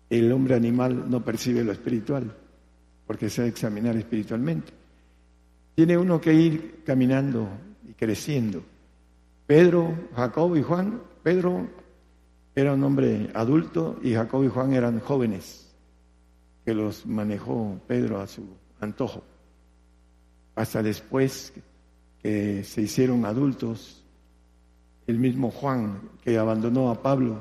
el 0.09 0.31
hombre 0.31 0.55
animal 0.55 1.09
no 1.09 1.23
percibe 1.23 1.63
lo 1.63 1.71
espiritual, 1.71 2.35
porque 3.07 3.29
se 3.29 3.41
ha 3.41 3.43
de 3.45 3.49
examinar 3.49 3.95
espiritualmente. 3.95 4.73
Tiene 5.73 5.97
uno 5.97 6.19
que 6.19 6.33
ir 6.33 6.83
caminando 6.85 7.47
y 7.87 7.93
creciendo. 7.93 8.61
Pedro, 9.47 9.95
Jacob 10.15 10.55
y 10.57 10.61
Juan, 10.61 11.01
Pedro 11.23 11.67
era 12.53 12.73
un 12.73 12.83
hombre 12.83 13.29
adulto 13.33 13.97
y 14.03 14.13
Jacob 14.13 14.43
y 14.43 14.49
Juan 14.49 14.73
eran 14.73 14.99
jóvenes, 14.99 15.73
que 16.65 16.73
los 16.73 17.05
manejó 17.05 17.79
Pedro 17.87 18.19
a 18.19 18.27
su 18.27 18.43
antojo. 18.81 19.23
Hasta 20.55 20.83
después 20.83 21.53
que 22.21 22.63
se 22.63 22.81
hicieron 22.81 23.25
adultos, 23.25 24.03
el 25.05 25.17
mismo 25.17 25.49
Juan 25.49 26.01
que 26.23 26.37
abandonó 26.37 26.89
a 26.89 27.01
Pablo, 27.01 27.37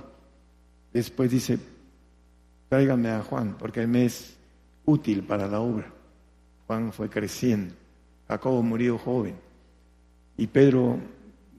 después 0.92 1.30
dice, 1.30 1.58
tráigame 2.68 3.08
a 3.08 3.22
Juan 3.22 3.56
porque 3.58 3.86
me 3.86 4.04
es 4.04 4.35
útil 4.86 5.22
para 5.24 5.46
la 5.46 5.60
obra. 5.60 5.92
Juan 6.66 6.92
fue 6.92 7.08
creciendo, 7.08 7.74
Jacobo 8.26 8.62
murió 8.62 8.98
joven 8.98 9.36
y 10.36 10.46
Pedro 10.46 10.98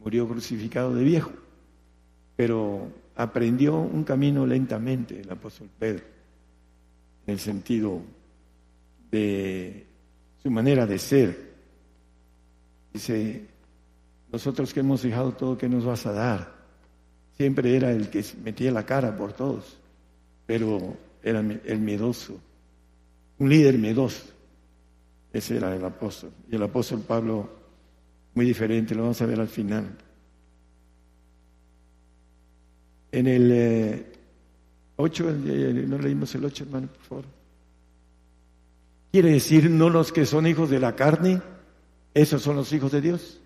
murió 0.04 0.28
crucificado 0.28 0.94
de 0.94 1.04
viejo, 1.04 1.32
pero 2.36 2.88
aprendió 3.16 3.78
un 3.78 4.04
camino 4.04 4.46
lentamente 4.46 5.22
el 5.22 5.32
apóstol 5.32 5.70
Pedro, 5.80 6.04
en 7.26 7.34
el 7.34 7.40
sentido 7.40 8.02
de 9.10 9.86
su 10.42 10.52
manera 10.52 10.86
de 10.86 11.00
ser. 11.00 11.48
Dice, 12.94 13.46
nosotros 14.32 14.74
que 14.74 14.82
hemos 14.82 15.02
dejado 15.02 15.32
todo, 15.32 15.58
¿qué 15.58 15.70
nos 15.70 15.86
vas 15.86 16.06
a 16.06 16.12
dar? 16.12 16.56
Siempre 17.38 17.76
era 17.76 17.92
el 17.92 18.10
que 18.10 18.26
metía 18.44 18.72
la 18.72 18.86
cara 18.86 19.16
por 19.16 19.34
todos, 19.34 19.78
pero 20.46 20.96
era 21.24 21.40
el 21.40 21.80
miedoso, 21.80 22.40
un 23.39 23.50
líder 23.50 23.78
miedoso. 23.78 24.23
Ese 25.32 25.58
era 25.58 25.76
el 25.76 25.84
apóstol. 25.84 26.32
Y 26.50 26.56
el 26.56 26.63
apóstol 26.63 27.02
Pablo, 27.02 27.50
muy 28.34 28.45
diferente, 28.45 28.95
lo 28.95 29.04
vamos 29.04 29.21
a 29.21 29.26
ver 29.26 29.39
al 29.39 29.47
final. 29.47 29.97
En 33.12 33.28
el 33.28 34.06
8, 34.95 35.30
eh, 35.30 35.86
no 35.88 35.97
leímos 35.97 36.34
el 36.36 36.45
8, 36.45 36.63
hermano, 36.63 36.88
por 36.88 37.04
favor. 37.04 37.26
Quiere 39.12 39.32
decir, 39.32 39.69
no 39.69 39.89
los 39.89 40.12
que 40.12 40.26
son 40.26 40.47
hijos 40.47 40.69
de 40.69 40.80
la 40.80 40.95
carne, 40.95 41.41
esos 42.13 42.41
son 42.41 42.56
los 42.56 42.71
hijos 42.73 42.91
de 42.91 43.02
Dios. 43.02 43.39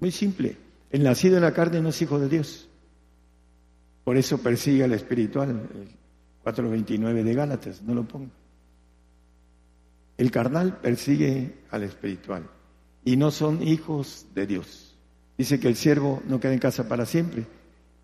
Muy 0.00 0.10
simple. 0.10 0.56
El 0.90 1.02
nacido 1.02 1.36
en 1.36 1.42
la 1.42 1.52
carne 1.52 1.80
no 1.80 1.90
es 1.90 2.00
hijo 2.02 2.18
de 2.18 2.28
Dios. 2.28 2.68
Por 4.04 4.16
eso 4.16 4.38
persigue 4.38 4.84
al 4.84 4.92
espiritual, 4.92 5.50
el 5.50 5.88
4.29 6.44 7.22
de 7.22 7.34
Gálatas, 7.34 7.82
no 7.82 7.94
lo 7.94 8.04
pongo. 8.04 8.30
El 10.18 10.30
carnal 10.30 10.78
persigue 10.80 11.54
al 11.70 11.84
espiritual 11.84 12.50
y 13.04 13.16
no 13.16 13.30
son 13.30 13.62
hijos 13.62 14.26
de 14.34 14.46
Dios. 14.46 14.96
Dice 15.38 15.60
que 15.60 15.68
el 15.68 15.76
siervo 15.76 16.20
no 16.26 16.40
queda 16.40 16.52
en 16.52 16.58
casa 16.58 16.88
para 16.88 17.06
siempre, 17.06 17.46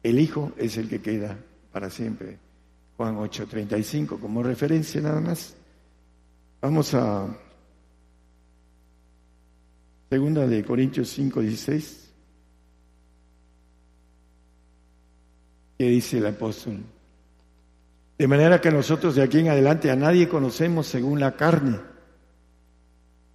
el 0.05 0.21
Hijo 0.21 0.53
es 0.57 0.77
el 0.77 0.89
que 0.89 1.01
queda 1.01 1.37
para 1.73 1.91
siempre. 1.91 2.39
Juan 2.97 3.17
8:35 3.17 4.21
como 4.21 4.43
referencia 4.43 5.01
nada 5.01 5.21
más. 5.21 5.57
Vamos 6.61 6.95
a 6.95 7.27
Segunda 10.09 10.47
de 10.47 10.65
Corintios 10.65 11.09
5:16. 11.19 12.13
¿Qué 15.77 15.89
dice 15.89 16.19
el 16.19 16.27
apóstol? 16.27 16.85
De 18.17 18.29
manera 18.29 18.61
que 18.61 18.71
nosotros 18.71 19.17
de 19.17 19.23
aquí 19.23 19.41
en 19.41 19.49
adelante 19.49 19.91
a 19.91 19.97
nadie 19.97 20.29
conocemos 20.29 20.87
según 20.87 21.19
la 21.19 21.35
carne. 21.35 21.94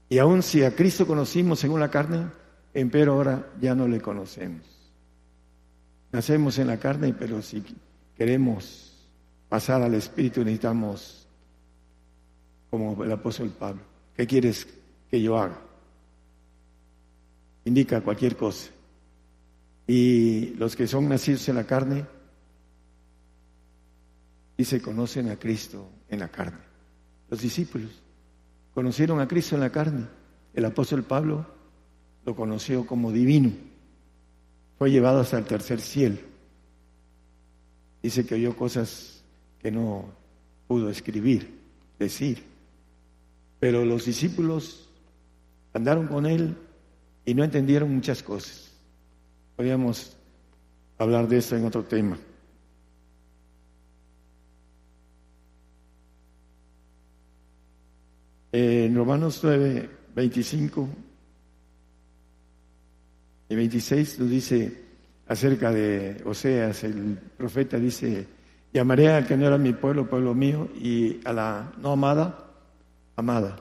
Y 0.10 0.18
aun 0.18 0.42
si 0.42 0.64
a 0.64 0.76
Cristo 0.76 1.06
conocimos 1.06 1.60
según 1.60 1.80
la 1.80 1.92
carne, 1.92 2.28
empero 2.74 3.14
ahora 3.14 3.54
ya 3.62 3.76
no 3.76 3.88
le 3.88 4.02
conocemos. 4.02 4.66
Nacemos 6.12 6.58
en 6.58 6.68
la 6.68 6.78
carne, 6.78 7.14
pero 7.14 7.44
si 7.44 7.64
queremos 8.18 9.08
pasar 9.48 9.84
al 9.84 9.94
Espíritu 9.94 10.42
necesitamos, 10.42 11.28
como 12.72 13.04
el 13.04 13.12
apóstol 13.12 13.50
Pablo, 13.50 13.84
¿qué 14.16 14.26
quieres 14.26 14.68
que 15.10 15.22
yo 15.22 15.38
haga? 15.38 15.62
Indica 17.66 18.02
cualquier 18.02 18.36
cosa. 18.36 18.72
Y 19.86 20.56
los 20.56 20.76
que 20.76 20.88
son 20.88 21.08
nacidos 21.08 21.48
en 21.50 21.56
la 21.56 21.66
carne, 21.66 22.06
y 24.58 24.66
se 24.66 24.82
conocen 24.82 25.30
a 25.30 25.38
Cristo 25.38 25.90
en 26.10 26.20
la 26.20 26.28
carne. 26.28 26.60
Los 27.30 27.42
discípulos 27.42 27.92
conocieron 28.80 29.20
a 29.20 29.28
Cristo 29.28 29.56
en 29.56 29.62
la 29.62 29.74
carne. 29.74 30.08
El 30.54 30.64
apóstol 30.64 31.04
Pablo 31.04 31.46
lo 32.26 32.34
conoció 32.34 32.88
como 32.88 33.12
divino 33.12 33.52
fue 34.78 34.90
llevado 34.90 35.20
hasta 35.20 35.38
el 35.38 35.44
tercer 35.44 35.82
cielo. 35.82 36.16
Dice 38.02 38.26
que 38.26 38.36
oyó 38.36 38.56
cosas 38.56 39.22
que 39.62 39.70
no 39.70 40.06
pudo 40.66 40.90
escribir, 40.90 41.60
decir. 42.00 42.42
Pero 43.60 43.84
los 43.84 44.06
discípulos 44.06 44.88
andaron 45.74 46.08
con 46.08 46.26
él 46.26 46.56
y 47.26 47.34
no 47.34 47.44
entendieron 47.44 47.94
muchas 47.94 48.24
cosas. 48.24 48.72
Podríamos 49.58 50.16
hablar 50.98 51.28
de 51.28 51.40
eso 51.40 51.58
en 51.58 51.66
otro 51.66 51.84
tema. 51.84 52.18
En 58.90 58.96
Romanos 58.96 59.40
9, 59.44 59.88
25 60.16 60.90
y 63.50 63.56
26 63.56 64.18
nos 64.18 64.30
dice 64.32 64.84
acerca 65.28 65.72
de 65.72 66.24
Oseas, 66.26 66.84
el 66.86 67.16
profeta 67.38 67.78
dice, 67.78 68.26
llamaré 68.74 69.10
al 69.10 69.28
que 69.28 69.38
no 69.38 69.46
era 69.46 69.60
mi 69.60 69.74
pueblo, 69.74 70.10
pueblo 70.10 70.34
mío, 70.34 70.70
y 70.74 71.20
a 71.24 71.34
la 71.34 71.72
no 71.80 71.92
amada, 71.92 72.50
amada. 73.16 73.60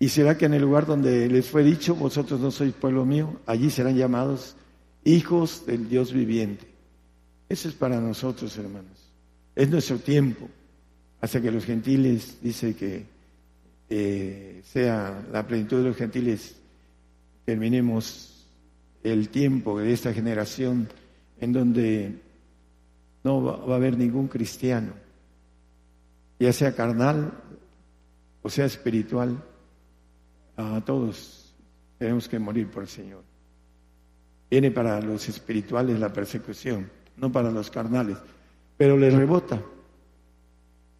Y 0.00 0.08
será 0.08 0.36
que 0.36 0.46
en 0.46 0.54
el 0.54 0.62
lugar 0.62 0.84
donde 0.84 1.28
les 1.28 1.48
fue 1.48 1.62
dicho, 1.62 1.94
vosotros 1.94 2.40
no 2.40 2.50
sois 2.50 2.74
pueblo 2.74 3.04
mío, 3.04 3.38
allí 3.46 3.70
serán 3.70 3.94
llamados 3.94 4.56
hijos 5.04 5.64
del 5.66 5.88
Dios 5.88 6.12
viviente. 6.12 6.66
Eso 7.48 7.68
es 7.68 7.76
para 7.76 8.00
nosotros, 8.00 8.58
hermanos. 8.58 9.12
Es 9.54 9.70
nuestro 9.70 9.98
tiempo 9.98 10.48
hasta 11.20 11.40
que 11.40 11.50
los 11.50 11.64
gentiles, 11.64 12.38
dice 12.42 12.74
que 12.74 13.04
eh, 13.90 14.60
sea 14.64 15.26
la 15.32 15.46
plenitud 15.46 15.78
de 15.78 15.88
los 15.88 15.96
gentiles, 15.96 16.56
terminemos 17.44 18.46
el 19.02 19.28
tiempo 19.30 19.80
de 19.80 19.92
esta 19.92 20.12
generación 20.12 20.88
en 21.40 21.52
donde 21.52 22.18
no 23.24 23.42
va, 23.42 23.56
va 23.56 23.74
a 23.74 23.76
haber 23.76 23.96
ningún 23.96 24.28
cristiano, 24.28 24.92
ya 26.38 26.52
sea 26.52 26.74
carnal 26.74 27.32
o 28.42 28.48
sea 28.48 28.66
espiritual, 28.66 29.42
a 30.56 30.80
todos 30.84 31.54
tenemos 31.98 32.28
que 32.28 32.38
morir 32.38 32.70
por 32.70 32.84
el 32.84 32.88
Señor. 32.88 33.22
Viene 34.50 34.70
para 34.70 35.00
los 35.00 35.28
espirituales 35.28 35.98
la 35.98 36.12
persecución, 36.12 36.90
no 37.16 37.30
para 37.30 37.50
los 37.50 37.70
carnales, 37.70 38.16
pero 38.76 38.96
les 38.96 39.12
rebota 39.12 39.60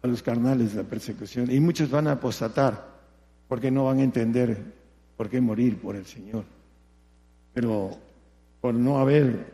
a 0.01 0.07
los 0.07 0.23
carnales 0.23 0.75
la 0.75 0.83
persecución. 0.83 1.51
Y 1.51 1.59
muchos 1.59 1.89
van 1.89 2.07
a 2.07 2.13
apostatar 2.13 2.99
porque 3.47 3.71
no 3.71 3.85
van 3.85 3.99
a 3.99 4.03
entender 4.03 4.57
por 5.17 5.29
qué 5.29 5.41
morir 5.41 5.77
por 5.77 5.95
el 5.95 6.05
Señor. 6.05 6.45
Pero 7.53 7.97
por 8.61 8.73
no 8.73 8.99
haber 8.99 9.53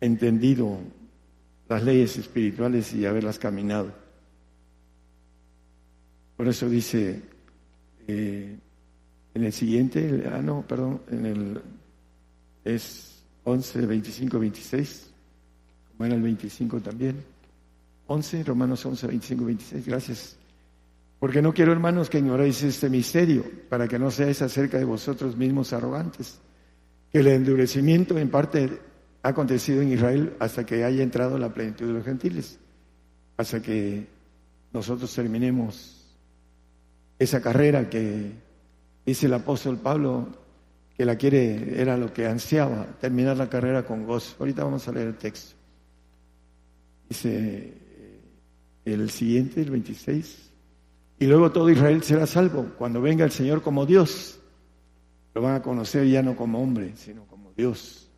entendido 0.00 0.78
las 1.68 1.82
leyes 1.82 2.16
espirituales 2.18 2.92
y 2.92 3.06
haberlas 3.06 3.38
caminado. 3.38 3.92
Por 6.36 6.48
eso 6.48 6.68
dice 6.68 7.22
eh, 8.08 8.56
en 9.34 9.44
el 9.44 9.52
siguiente, 9.52 10.24
ah 10.32 10.40
no, 10.42 10.62
perdón, 10.66 11.02
en 11.10 11.26
el 11.26 11.60
es 12.64 13.22
11, 13.44 13.86
25, 13.86 14.38
26, 14.38 15.10
como 15.90 16.06
era 16.06 16.14
el 16.14 16.22
25 16.22 16.80
también. 16.80 17.16
11, 18.10 18.42
Romanos 18.42 18.84
11, 18.84 19.06
25, 19.06 19.44
26. 19.44 19.86
Gracias. 19.86 20.36
Porque 21.20 21.40
no 21.40 21.54
quiero, 21.54 21.70
hermanos, 21.70 22.10
que 22.10 22.18
ignoréis 22.18 22.60
este 22.64 22.90
misterio, 22.90 23.44
para 23.68 23.86
que 23.86 24.00
no 24.00 24.10
seáis 24.10 24.42
acerca 24.42 24.78
de 24.78 24.84
vosotros 24.84 25.36
mismos 25.36 25.72
arrogantes, 25.72 26.40
que 27.12 27.20
el 27.20 27.28
endurecimiento 27.28 28.18
en 28.18 28.28
parte 28.28 28.80
ha 29.22 29.28
acontecido 29.28 29.80
en 29.82 29.92
Israel 29.92 30.34
hasta 30.40 30.66
que 30.66 30.82
haya 30.82 31.04
entrado 31.04 31.38
la 31.38 31.54
plenitud 31.54 31.86
de 31.86 31.92
los 31.92 32.04
gentiles, 32.04 32.58
hasta 33.36 33.62
que 33.62 34.08
nosotros 34.72 35.14
terminemos 35.14 36.18
esa 37.16 37.40
carrera 37.40 37.88
que 37.88 38.32
dice 39.06 39.26
el 39.26 39.34
apóstol 39.34 39.78
Pablo 39.78 40.26
que 40.96 41.04
la 41.04 41.14
quiere, 41.14 41.80
era 41.80 41.96
lo 41.96 42.12
que 42.12 42.26
ansiaba, 42.26 42.86
terminar 43.00 43.36
la 43.36 43.48
carrera 43.48 43.84
con 43.84 44.04
gozo. 44.04 44.34
Ahorita 44.40 44.64
vamos 44.64 44.88
a 44.88 44.92
leer 44.92 45.08
el 45.08 45.16
texto. 45.16 45.54
Dice, 47.08 47.79
el 48.84 49.10
siguiente, 49.10 49.60
el 49.60 49.70
26. 49.70 50.50
Y 51.18 51.26
luego 51.26 51.52
todo 51.52 51.70
Israel 51.70 52.02
será 52.02 52.26
salvo 52.26 52.72
cuando 52.78 53.00
venga 53.00 53.24
el 53.24 53.30
Señor 53.30 53.62
como 53.62 53.84
Dios. 53.86 54.38
Lo 55.34 55.42
van 55.42 55.54
a 55.54 55.62
conocer 55.62 56.06
ya 56.06 56.22
no 56.22 56.34
como 56.34 56.62
hombre, 56.62 56.92
sino 56.96 57.24
como 57.24 57.52
Dios. 57.52 58.08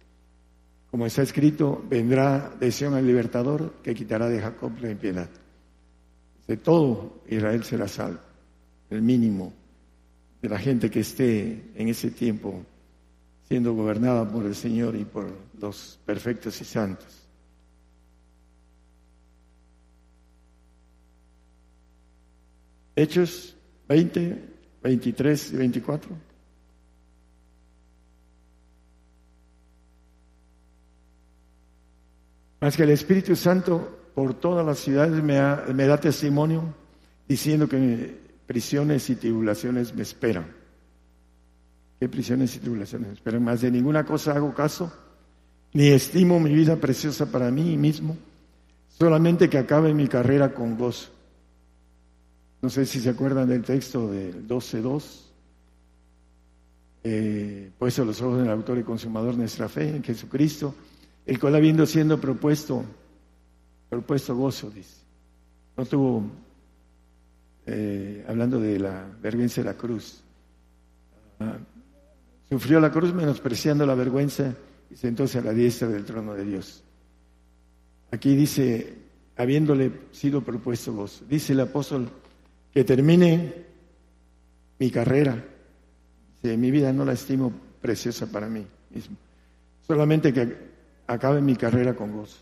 Como 0.90 1.07
está 1.07 1.22
escrito, 1.22 1.83
vendrá 1.88 2.55
de 2.61 2.70
Sion 2.70 2.94
el 2.96 3.07
libertador 3.07 3.75
que 3.83 3.94
quitará 3.94 4.29
de 4.29 4.40
Jacob 4.40 4.72
la 4.81 4.90
impiedad. 4.90 5.29
De 6.46 6.57
todo 6.57 7.22
Israel 7.29 7.64
será 7.64 7.88
salvo, 7.88 8.20
el 8.90 9.03
mínimo 9.03 9.53
de 10.40 10.48
la 10.48 10.59
gente 10.59 10.90
que 10.90 11.01
esté 11.01 11.72
en 11.75 11.88
ese 11.88 12.11
tiempo 12.11 12.62
siendo 13.48 13.75
gobernada 13.75 14.29
por 14.29 14.44
el 14.44 14.55
Señor 14.55 14.96
y 14.96 15.05
por 15.05 15.27
los 15.61 15.98
perfectos 16.05 16.61
y 16.61 16.64
santos. 16.64 17.21
Hechos 22.94 23.57
20, 23.88 24.38
23 24.83 25.52
y 25.52 25.57
24. 25.57 26.11
Más 32.61 32.76
que 32.76 32.83
el 32.83 32.90
Espíritu 32.90 33.35
Santo 33.35 34.11
por 34.14 34.35
todas 34.35 34.64
las 34.64 34.78
ciudades 34.78 35.22
me, 35.22 35.35
da 35.87 35.98
testimonio 35.98 36.74
diciendo 37.26 37.68
que 37.68 38.20
prisiones 38.46 39.09
y 39.11 39.16
tribulaciones 39.16 39.94
me 39.94 40.02
esperan. 40.02 40.46
¿Qué 41.98 42.09
prisiones 42.09 42.55
y 42.57 42.61
tribulaciones 42.61 43.09
me 43.09 43.14
esperan? 43.14 43.42
Más 43.42 43.62
de 43.62 43.70
ninguna 43.70 44.05
cosa 44.05 44.33
hago 44.33 44.55
caso, 44.55 44.92
ni 45.72 45.88
estimo 45.88 46.38
mi 46.38 46.55
vida 46.55 46.76
preciosa 46.76 47.33
para 47.33 47.50
mí 47.50 47.76
mismo, 47.76 48.16
solamente 48.88 49.48
que 49.48 49.59
acabe 49.59 49.94
mi 49.94 50.07
carrera 50.07 50.52
con 50.52 50.76
gozo 50.76 51.11
no 52.62 52.70
sé 52.70 52.87
si 52.87 53.01
se 53.01 53.11
acuerdan 53.11 53.48
del 53.48 53.64
texto 53.64 54.09
del 54.09 54.46
12.2. 54.46 55.03
Eh, 57.05 57.72
puesto 57.77 58.05
los 58.05 58.22
ojos 58.22 58.38
del 58.38 58.51
autor 58.51 58.79
y 58.79 58.85
consumador 58.85 59.33
de 59.33 59.38
nuestra 59.38 59.68
fe, 59.68 59.88
en 59.88 60.05
Jesucristo, 60.05 60.72
el 61.27 61.40
cual 61.40 61.57
habiendo 61.57 61.85
siendo 61.85 62.20
propuesto, 62.20 62.85
propuesto 63.90 64.37
gozo, 64.37 64.70
dice. 64.70 65.03
No 65.77 65.85
tuvo, 65.85 66.22
eh, 67.66 68.25
hablando 68.29 68.61
de 68.61 68.79
la 68.79 69.09
vergüenza 69.20 69.61
de 69.61 69.64
la 69.64 69.75
cruz, 69.75 70.22
ah, 71.40 71.59
sufrió 72.48 72.79
la 72.79 72.92
cruz 72.92 73.12
menospreciando 73.12 73.85
la 73.85 73.96
vergüenza 73.96 74.55
y 74.88 74.94
sentóse 74.94 75.38
a 75.38 75.42
la 75.42 75.53
diestra 75.53 75.88
del 75.88 76.05
trono 76.05 76.35
de 76.35 76.44
Dios. 76.44 76.85
Aquí 78.12 78.37
dice, 78.37 78.98
habiéndole 79.37 79.90
sido 80.12 80.42
propuesto 80.42 80.92
gozo, 80.92 81.25
dice 81.29 81.55
el 81.55 81.61
apóstol 81.61 82.09
que 82.72 82.85
termine 82.85 83.66
mi 84.78 84.90
carrera. 84.90 85.44
Si 86.42 86.56
mi 86.56 86.70
vida 86.70 86.92
no 86.92 87.04
la 87.04 87.12
estimo 87.12 87.52
preciosa 87.80 88.26
para 88.26 88.48
mí 88.48 88.66
mismo. 88.90 89.16
Solamente 89.87 90.32
que 90.32 90.56
acabe 91.06 91.40
mi 91.40 91.54
carrera 91.56 91.94
con 91.94 92.12
gozo. 92.12 92.38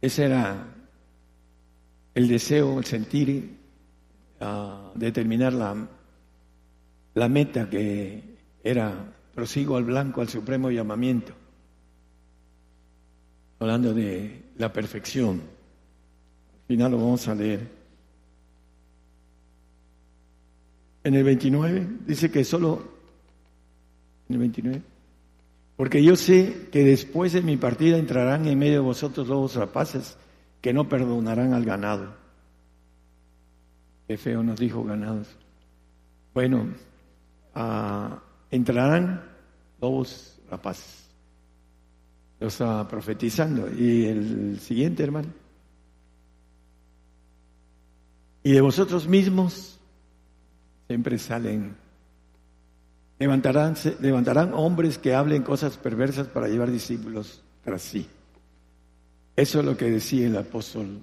Ese 0.00 0.26
era 0.26 0.68
el 2.14 2.28
deseo, 2.28 2.78
el 2.78 2.84
sentir, 2.84 3.58
uh, 4.40 4.96
determinar 4.96 5.52
la, 5.52 5.88
la 7.14 7.28
meta 7.28 7.68
que 7.68 8.36
era 8.62 9.12
prosigo 9.34 9.76
al 9.76 9.84
blanco, 9.84 10.20
al 10.20 10.28
supremo 10.28 10.70
llamamiento 10.70 11.45
hablando 13.58 13.94
de 13.94 14.42
la 14.58 14.72
perfección. 14.72 15.40
Al 15.40 16.66
final 16.66 16.92
lo 16.92 16.98
vamos 16.98 17.26
a 17.28 17.34
leer. 17.34 17.68
En 21.04 21.14
el 21.14 21.22
29 21.22 21.86
dice 22.06 22.30
que 22.30 22.42
solo, 22.44 22.82
en 24.28 24.34
el 24.34 24.40
29, 24.40 24.82
porque 25.76 26.02
yo 26.02 26.16
sé 26.16 26.68
que 26.72 26.82
después 26.84 27.32
de 27.32 27.42
mi 27.42 27.56
partida 27.56 27.98
entrarán 27.98 28.46
en 28.46 28.58
medio 28.58 28.74
de 28.74 28.80
vosotros 28.80 29.28
lobos 29.28 29.54
rapaces 29.54 30.16
que 30.60 30.72
no 30.72 30.88
perdonarán 30.88 31.52
al 31.52 31.64
ganado. 31.64 32.14
Qué 34.08 34.16
feo 34.16 34.42
nos 34.42 34.58
dijo 34.58 34.82
ganados. 34.84 35.28
Bueno, 36.34 36.68
ah, 37.54 38.22
entrarán 38.50 39.22
lobos 39.80 40.40
rapaces. 40.50 41.05
Lo 42.40 42.48
estaba 42.48 42.86
profetizando. 42.86 43.68
Y 43.72 44.04
el 44.04 44.60
siguiente, 44.60 45.02
hermano. 45.02 45.28
Y 48.42 48.52
de 48.52 48.60
vosotros 48.60 49.08
mismos 49.08 49.78
siempre 50.86 51.18
salen, 51.18 51.74
levantarán, 53.18 53.74
levantarán 54.00 54.54
hombres 54.54 54.98
que 54.98 55.14
hablen 55.14 55.42
cosas 55.42 55.76
perversas 55.76 56.28
para 56.28 56.46
llevar 56.46 56.70
discípulos 56.70 57.42
tras 57.64 57.82
sí. 57.82 58.06
Eso 59.34 59.58
es 59.58 59.64
lo 59.66 59.76
que 59.76 59.90
decía 59.90 60.28
el 60.28 60.36
apóstol 60.36 61.02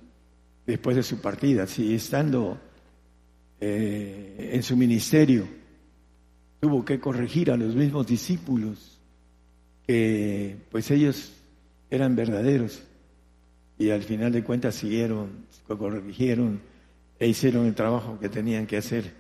después 0.65 0.95
de 0.95 1.03
su 1.03 1.19
partida. 1.19 1.67
Si 1.67 1.93
estando 1.93 2.57
eh, 3.59 4.51
en 4.53 4.63
su 4.63 4.75
ministerio 4.75 5.47
tuvo 6.59 6.83
que 6.85 6.99
corregir 6.99 7.51
a 7.51 7.57
los 7.57 7.75
mismos 7.75 8.07
discípulos, 8.07 8.92
que 9.85 10.57
pues 10.71 10.89
ellos 10.91 11.33
eran 11.89 12.15
verdaderos 12.15 12.83
y 13.77 13.89
al 13.89 14.03
final 14.03 14.31
de 14.31 14.43
cuentas 14.43 14.75
siguieron, 14.75 15.45
corrigieron 15.67 16.61
e 17.19 17.27
hicieron 17.27 17.65
el 17.65 17.75
trabajo 17.75 18.19
que 18.19 18.29
tenían 18.29 18.65
que 18.65 18.77
hacer, 18.77 19.11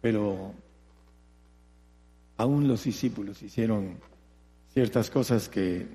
pero 0.00 0.54
aún 2.36 2.68
los 2.68 2.84
discípulos 2.84 3.42
hicieron 3.42 3.96
ciertas 4.72 5.10
cosas 5.10 5.48
que 5.48 5.86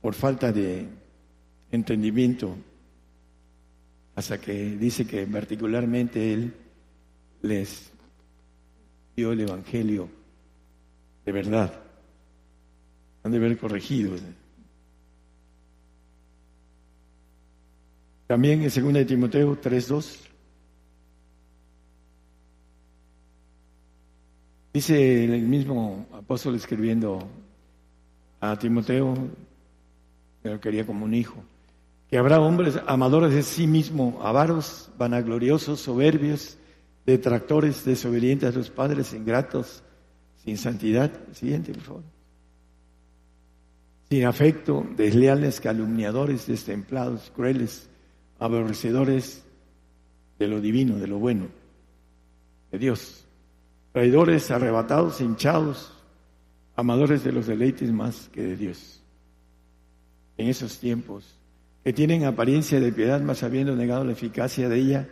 por 0.00 0.14
falta 0.14 0.52
de 0.52 0.86
entendimiento, 1.70 2.56
hasta 4.14 4.38
que 4.38 4.76
dice 4.76 5.06
que 5.06 5.26
particularmente 5.26 6.32
Él 6.32 6.54
les 7.42 7.90
dio 9.16 9.32
el 9.32 9.40
Evangelio 9.40 10.08
de 11.24 11.32
verdad. 11.32 11.91
Han 13.22 13.32
de 13.32 13.38
haber 13.38 13.58
corregido. 13.58 14.16
También 18.26 18.62
en 18.62 18.70
2 18.70 18.92
de 18.94 19.04
Timoteo 19.04 19.60
3.2 19.60 20.28
dice 24.72 25.24
el 25.24 25.42
mismo 25.42 26.06
apóstol 26.12 26.54
escribiendo 26.54 27.28
a 28.40 28.58
Timoteo, 28.58 29.14
que 30.42 30.48
lo 30.48 30.60
quería 30.60 30.86
como 30.86 31.04
un 31.04 31.14
hijo, 31.14 31.44
que 32.08 32.18
habrá 32.18 32.40
hombres 32.40 32.80
amadores 32.86 33.32
de 33.34 33.42
sí 33.42 33.66
mismo, 33.66 34.18
avaros, 34.22 34.90
vanagloriosos, 34.98 35.80
soberbios, 35.80 36.58
detractores, 37.06 37.84
desobedientes 37.84 38.54
a 38.54 38.58
los 38.58 38.70
padres, 38.70 39.12
ingratos, 39.12 39.82
sin 40.44 40.56
santidad. 40.56 41.12
Siguiente, 41.32 41.72
por 41.72 41.82
favor. 41.82 42.21
Sin 44.12 44.26
afecto, 44.26 44.86
desleales, 44.94 45.58
calumniadores, 45.58 46.46
destemplados, 46.46 47.32
crueles, 47.34 47.88
aborrecedores 48.38 49.42
de 50.38 50.48
lo 50.48 50.60
divino, 50.60 50.98
de 50.98 51.06
lo 51.06 51.18
bueno, 51.18 51.46
de 52.70 52.78
Dios. 52.78 53.24
Traidores, 53.92 54.50
arrebatados, 54.50 55.22
hinchados, 55.22 55.94
amadores 56.76 57.24
de 57.24 57.32
los 57.32 57.46
deleites 57.46 57.90
más 57.90 58.28
que 58.28 58.42
de 58.42 58.54
Dios. 58.54 59.02
En 60.36 60.48
esos 60.48 60.78
tiempos, 60.78 61.38
que 61.82 61.94
tienen 61.94 62.26
apariencia 62.26 62.80
de 62.80 62.92
piedad, 62.92 63.22
mas 63.22 63.42
habiendo 63.42 63.74
negado 63.74 64.04
la 64.04 64.12
eficacia 64.12 64.68
de 64.68 64.76
ella, 64.76 65.08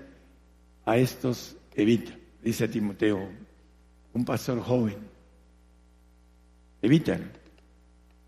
a 0.85 0.99
estos 0.99 1.57
evita, 1.75 2.13
dice 2.43 2.69
Timoteo, 2.69 3.31
un 4.13 4.27
pastor 4.27 4.61
joven. 4.61 4.99
Evitan 6.83 7.40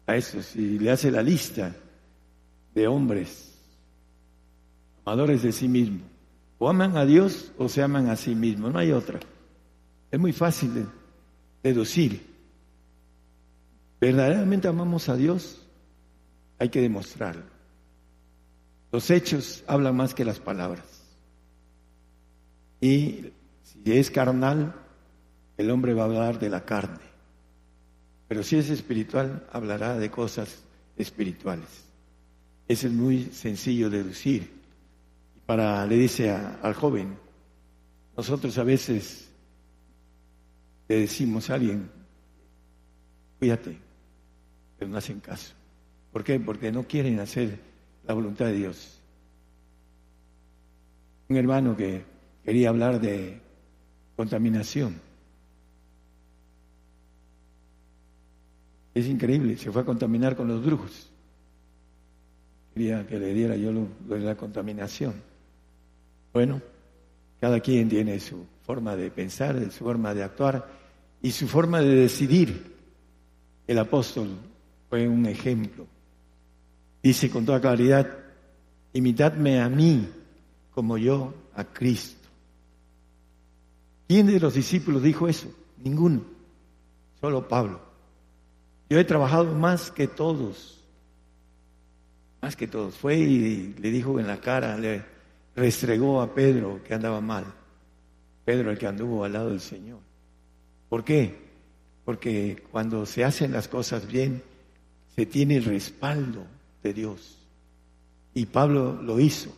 a 0.07 0.17
estos 0.17 0.57
y 0.57 0.79
le 0.79 0.91
hace 0.91 1.11
la 1.11 1.23
lista 1.23 1.75
de 2.75 2.87
hombres 2.87 3.53
amadores 5.05 5.43
de 5.43 5.53
sí 5.53 5.69
mismos. 5.69 6.03
O 6.59 6.69
aman 6.69 6.97
a 6.97 7.05
Dios 7.05 7.53
o 7.59 7.69
se 7.69 7.83
aman 7.83 8.09
a 8.09 8.17
sí 8.17 8.35
mismos, 8.35 8.73
no 8.73 8.79
hay 8.79 8.93
otra. 8.93 9.19
Es 10.11 10.21
muy 10.21 10.33
fácil 10.33 10.75
de 10.75 10.87
deducir. 11.63 12.25
¿Verdaderamente 14.01 14.69
amamos 14.69 15.09
a 15.09 15.17
Dios? 15.17 15.67
Hay 16.59 16.69
que 16.69 16.81
demostrarlo. 16.81 17.43
Los 18.93 19.11
hechos 19.11 19.65
hablan 19.67 19.97
más 19.97 20.15
que 20.15 20.25
las 20.25 20.39
palabras. 20.39 20.85
Y 22.81 23.33
si 23.63 23.93
es 23.93 24.11
carnal, 24.11 24.75
el 25.57 25.71
hombre 25.71 25.95
va 25.95 26.03
a 26.03 26.07
hablar 26.07 26.39
de 26.39 26.51
la 26.51 26.65
carne. 26.65 27.12
Pero 28.33 28.43
si 28.43 28.57
es 28.57 28.71
espiritual, 28.71 29.47
hablará 29.53 29.99
de 29.99 30.11
cosas 30.11 30.65
espirituales. 30.97 31.69
Es 32.67 32.91
muy 32.91 33.25
sencillo 33.25 33.91
de 33.91 33.99
deducir. 33.99 34.51
Para, 35.45 35.85
le 35.85 35.97
dice 35.97 36.31
al 36.31 36.73
joven, 36.73 37.15
nosotros 38.17 38.57
a 38.57 38.65
veces 38.65 39.31
le 40.89 41.01
decimos 41.01 41.51
a 41.51 41.57
alguien, 41.57 41.91
cuídate, 43.39 43.77
pero 44.79 44.91
no 44.91 44.97
hacen 44.97 45.21
caso. 45.21 45.53
¿Por 46.11 46.25
qué? 46.25 46.41
Porque 46.41 46.73
no 46.73 46.85
quieren 46.85 47.21
hacer 47.21 47.59
la 48.07 48.15
voluntad 48.15 48.47
de 48.47 48.55
Dios. 48.55 48.99
Un 51.29 51.37
hermano 51.37 51.77
que 51.77 52.03
quería 52.43 52.71
hablar 52.71 52.99
de 52.99 53.43
contaminación. 54.17 55.12
Es 58.95 59.07
increíble, 59.07 59.57
se 59.57 59.71
fue 59.71 59.83
a 59.83 59.85
contaminar 59.85 60.37
con 60.37 60.49
los 60.49 60.65
brujos. 60.65 61.11
Quería 62.75 63.07
que 63.07 63.19
le 63.19 63.33
diera 63.33 63.57
yo 63.57 63.73
lo, 63.73 63.87
de 64.09 64.21
la 64.21 64.35
contaminación. 64.35 65.15
Bueno, 66.33 66.61
cada 67.41 67.61
quien 67.61 67.89
tiene 67.89 68.19
su 68.21 68.47
forma 68.63 68.97
de 68.97 69.11
pensar, 69.11 69.71
su 69.71 69.85
forma 69.85 70.15
de 70.15 70.23
actuar 70.23 70.69
y 71.21 71.31
su 71.31 71.49
forma 71.49 71.81
de 71.81 71.95
decidir. 71.95 72.73
El 73.67 73.79
apóstol 73.79 74.29
fue 74.89 75.09
un 75.09 75.27
ejemplo. 75.27 75.87
Dice 77.03 77.31
con 77.31 77.45
toda 77.45 77.61
claridad, 77.61 78.09
imitadme 78.93 79.61
a 79.61 79.69
mí 79.69 80.09
como 80.75 80.99
yo 80.99 81.35
a 81.55 81.65
Cristo. 81.65 82.29
¿Quién 84.09 84.27
de 84.27 84.41
los 84.41 84.55
discípulos 84.55 85.03
dijo 85.03 85.29
eso? 85.29 85.53
Ninguno, 85.83 86.23
solo 87.21 87.49
Pablo. 87.49 87.92
Yo 88.93 89.01
he 89.01 89.05
trabajado 89.05 89.55
más 89.55 89.91
que 89.91 90.07
todos, 90.07 90.79
más 92.43 92.55
que 92.55 92.67
todos. 92.69 92.95
Fue 92.95 93.17
y 93.17 93.75
le 93.79 93.91
dijo 93.91 94.21
en 94.21 94.27
la 94.27 94.39
cara, 94.39 94.77
le 94.77 95.03
restregó 95.57 96.21
a 96.21 96.35
Pedro 96.35 96.83
que 96.85 96.93
andaba 96.93 97.23
mal. 97.23 97.47
Pedro 98.45 98.71
el 98.71 98.77
que 98.77 98.87
anduvo 98.87 99.25
al 99.25 99.33
lado 99.33 99.49
del 99.49 99.63
Señor. 99.63 100.01
¿Por 100.91 101.05
qué? 101.05 101.35
Porque 102.05 102.65
cuando 102.71 103.07
se 103.07 103.25
hacen 103.25 103.53
las 103.53 103.67
cosas 103.67 104.07
bien, 104.07 104.43
se 105.17 105.25
tiene 105.25 105.57
el 105.57 105.65
respaldo 105.65 106.45
de 106.83 106.93
Dios. 106.93 107.39
Y 108.35 108.45
Pablo 108.45 109.01
lo 109.01 109.19
hizo. 109.19 109.57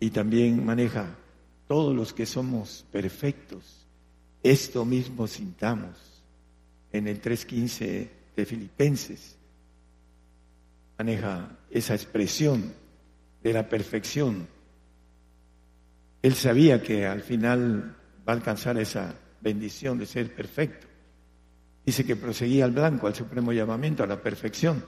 Y 0.00 0.08
también 0.08 0.64
maneja 0.64 1.14
todos 1.68 1.94
los 1.94 2.14
que 2.14 2.24
somos 2.24 2.86
perfectos, 2.90 3.86
esto 4.42 4.86
mismo 4.86 5.26
sintamos 5.26 6.09
en 6.92 7.08
el 7.08 7.20
3.15 7.20 8.08
de 8.36 8.46
Filipenses. 8.46 9.36
Maneja 10.98 11.58
esa 11.70 11.94
expresión 11.94 12.72
de 13.42 13.52
la 13.52 13.68
perfección. 13.68 14.46
Él 16.22 16.34
sabía 16.34 16.82
que 16.82 17.06
al 17.06 17.22
final 17.22 17.96
va 18.28 18.32
a 18.32 18.36
alcanzar 18.36 18.78
esa 18.78 19.14
bendición 19.40 19.98
de 19.98 20.06
ser 20.06 20.34
perfecto. 20.34 20.86
Dice 21.84 22.04
que 22.04 22.16
proseguía 22.16 22.66
al 22.66 22.72
blanco, 22.72 23.06
al 23.06 23.14
supremo 23.14 23.52
llamamiento, 23.52 24.02
a 24.02 24.06
la 24.06 24.20
perfección. 24.20 24.84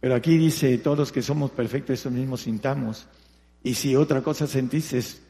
Pero 0.00 0.14
aquí 0.14 0.36
dice, 0.36 0.76
todos 0.78 0.98
los 0.98 1.12
que 1.12 1.22
somos 1.22 1.50
perfectos, 1.52 2.00
eso 2.00 2.10
mismo 2.10 2.36
sintamos. 2.36 3.06
Y 3.62 3.74
si 3.74 3.96
otra 3.96 4.22
cosa 4.22 4.46
sentís, 4.46 5.20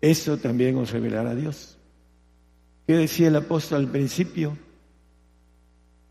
eso 0.00 0.36
también 0.38 0.76
os 0.76 0.90
revelará 0.90 1.30
a 1.30 1.34
Dios. 1.34 1.78
¿Qué 2.86 2.94
decía 2.94 3.28
el 3.28 3.36
apóstol 3.36 3.82
al 3.82 3.90
principio? 3.90 4.56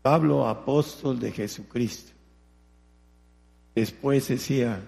Pablo, 0.02 0.48
apóstol 0.48 1.18
de 1.18 1.30
Jesucristo. 1.30 2.12
Después 3.74 4.28
decía, 4.28 4.82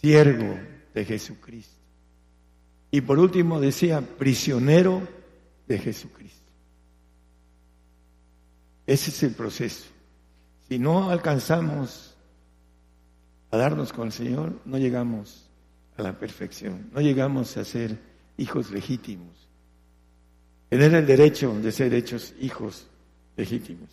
siervo 0.00 0.54
de 0.94 1.04
Jesucristo. 1.04 1.74
Y 2.90 3.00
por 3.00 3.18
último 3.18 3.60
decía, 3.60 4.00
prisionero 4.00 5.02
de 5.66 5.78
Jesucristo. 5.78 6.52
Ese 8.86 9.10
es 9.10 9.22
el 9.22 9.32
proceso. 9.34 9.86
Si 10.68 10.78
no 10.78 11.10
alcanzamos 11.10 12.14
a 13.50 13.56
darnos 13.56 13.92
con 13.92 14.06
el 14.06 14.12
Señor, 14.12 14.60
no 14.64 14.78
llegamos 14.78 15.48
a 15.96 16.02
la 16.02 16.18
perfección, 16.18 16.90
no 16.92 17.00
llegamos 17.00 17.56
a 17.56 17.64
ser 17.64 17.98
hijos 18.36 18.70
legítimos. 18.70 19.48
Tener 20.68 20.94
el 20.94 21.06
derecho 21.06 21.54
de 21.58 21.72
ser 21.72 21.94
hechos 21.94 22.34
hijos 22.40 22.86
legítimos. 23.36 23.88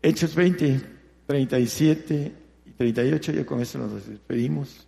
Hechos 0.00 0.34
20, 0.34 0.80
37 1.26 2.32
y 2.66 2.70
38, 2.70 3.32
ya 3.32 3.46
con 3.46 3.60
eso 3.60 3.78
nos 3.78 4.06
despedimos. 4.06 4.86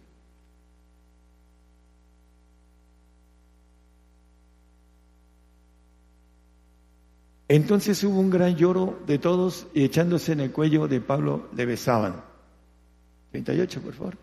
Entonces 7.49 8.05
hubo 8.05 8.21
un 8.21 8.31
gran 8.31 8.55
lloro 8.55 9.01
de 9.09 9.19
todos 9.19 9.67
y 9.75 9.83
echándose 9.83 10.31
en 10.33 10.41
el 10.41 10.53
cuello 10.53 10.87
de 10.87 11.01
Pablo 11.01 11.49
le 11.57 11.67
besaban. 11.67 12.23
38, 13.33 13.81
por 13.81 13.93
favor. 13.93 14.19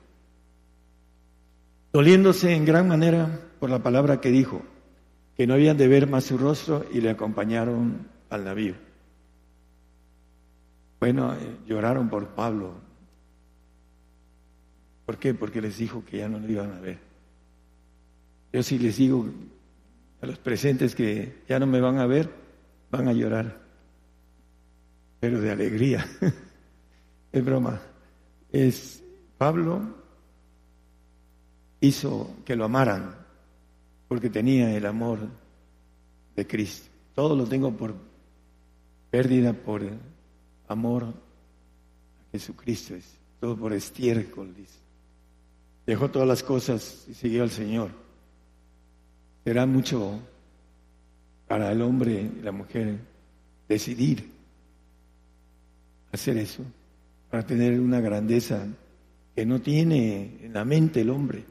Doliéndose 1.91 2.53
en 2.53 2.63
gran 2.63 2.87
manera 2.87 3.41
por 3.59 3.69
la 3.69 3.83
palabra 3.83 4.21
que 4.21 4.29
dijo, 4.29 4.61
que 5.35 5.45
no 5.45 5.55
habían 5.55 5.75
de 5.75 5.89
ver 5.89 6.07
más 6.07 6.23
su 6.23 6.37
rostro 6.37 6.85
y 6.93 7.01
le 7.01 7.09
acompañaron 7.09 8.07
al 8.29 8.45
navío. 8.45 8.86
Bueno, 10.99 11.33
eh, 11.33 11.57
lloraron 11.67 12.09
por 12.09 12.27
Pablo. 12.29 12.73
¿Por 15.05 15.17
qué? 15.17 15.33
Porque 15.33 15.61
les 15.61 15.77
dijo 15.77 16.03
que 16.03 16.17
ya 16.17 16.29
no 16.29 16.39
lo 16.39 16.49
iban 16.49 16.73
a 16.73 16.79
ver. 16.79 16.99
Yo 18.51 18.63
sí 18.63 18.79
les 18.79 18.97
digo 18.97 19.25
a 20.21 20.25
los 20.25 20.39
presentes 20.39 20.95
que 20.95 21.43
ya 21.47 21.59
no 21.59 21.67
me 21.67 21.79
van 21.79 21.99
a 21.99 22.07
ver, 22.07 22.29
van 22.89 23.07
a 23.07 23.13
llorar, 23.13 23.61
pero 25.19 25.39
de 25.39 25.51
alegría. 25.51 26.05
es 27.31 27.45
broma. 27.45 27.79
Es 28.51 29.03
Pablo 29.37 29.81
hizo 31.79 32.35
que 32.43 32.55
lo 32.55 32.65
amaran 32.65 33.15
porque 34.07 34.29
tenía 34.29 34.75
el 34.75 34.85
amor 34.85 35.19
de 36.35 36.47
Cristo. 36.47 36.89
Todo 37.13 37.35
lo 37.35 37.45
tengo 37.45 37.71
por 37.75 37.95
pérdida, 39.11 39.53
por 39.53 39.83
amor 40.67 41.03
a 41.03 41.13
Jesucristo. 42.31 42.95
Es 42.95 43.17
todo 43.39 43.57
por 43.57 43.73
estiércol. 43.73 44.53
Dejó 45.85 46.09
todas 46.09 46.27
las 46.27 46.43
cosas 46.43 47.05
y 47.09 47.13
siguió 47.13 47.43
al 47.43 47.51
Señor. 47.51 47.91
Será 49.43 49.65
mucho 49.65 50.19
para 51.47 51.71
el 51.71 51.81
hombre 51.81 52.29
y 52.39 52.41
la 52.41 52.51
mujer 52.51 52.99
decidir 53.69 54.29
hacer 56.11 56.37
eso, 56.37 56.63
para 57.29 57.45
tener 57.45 57.79
una 57.79 58.01
grandeza 58.01 58.67
que 59.35 59.45
no 59.45 59.61
tiene 59.61 60.39
en 60.41 60.53
la 60.53 60.65
mente 60.65 61.01
el 61.01 61.09
hombre, 61.09 61.43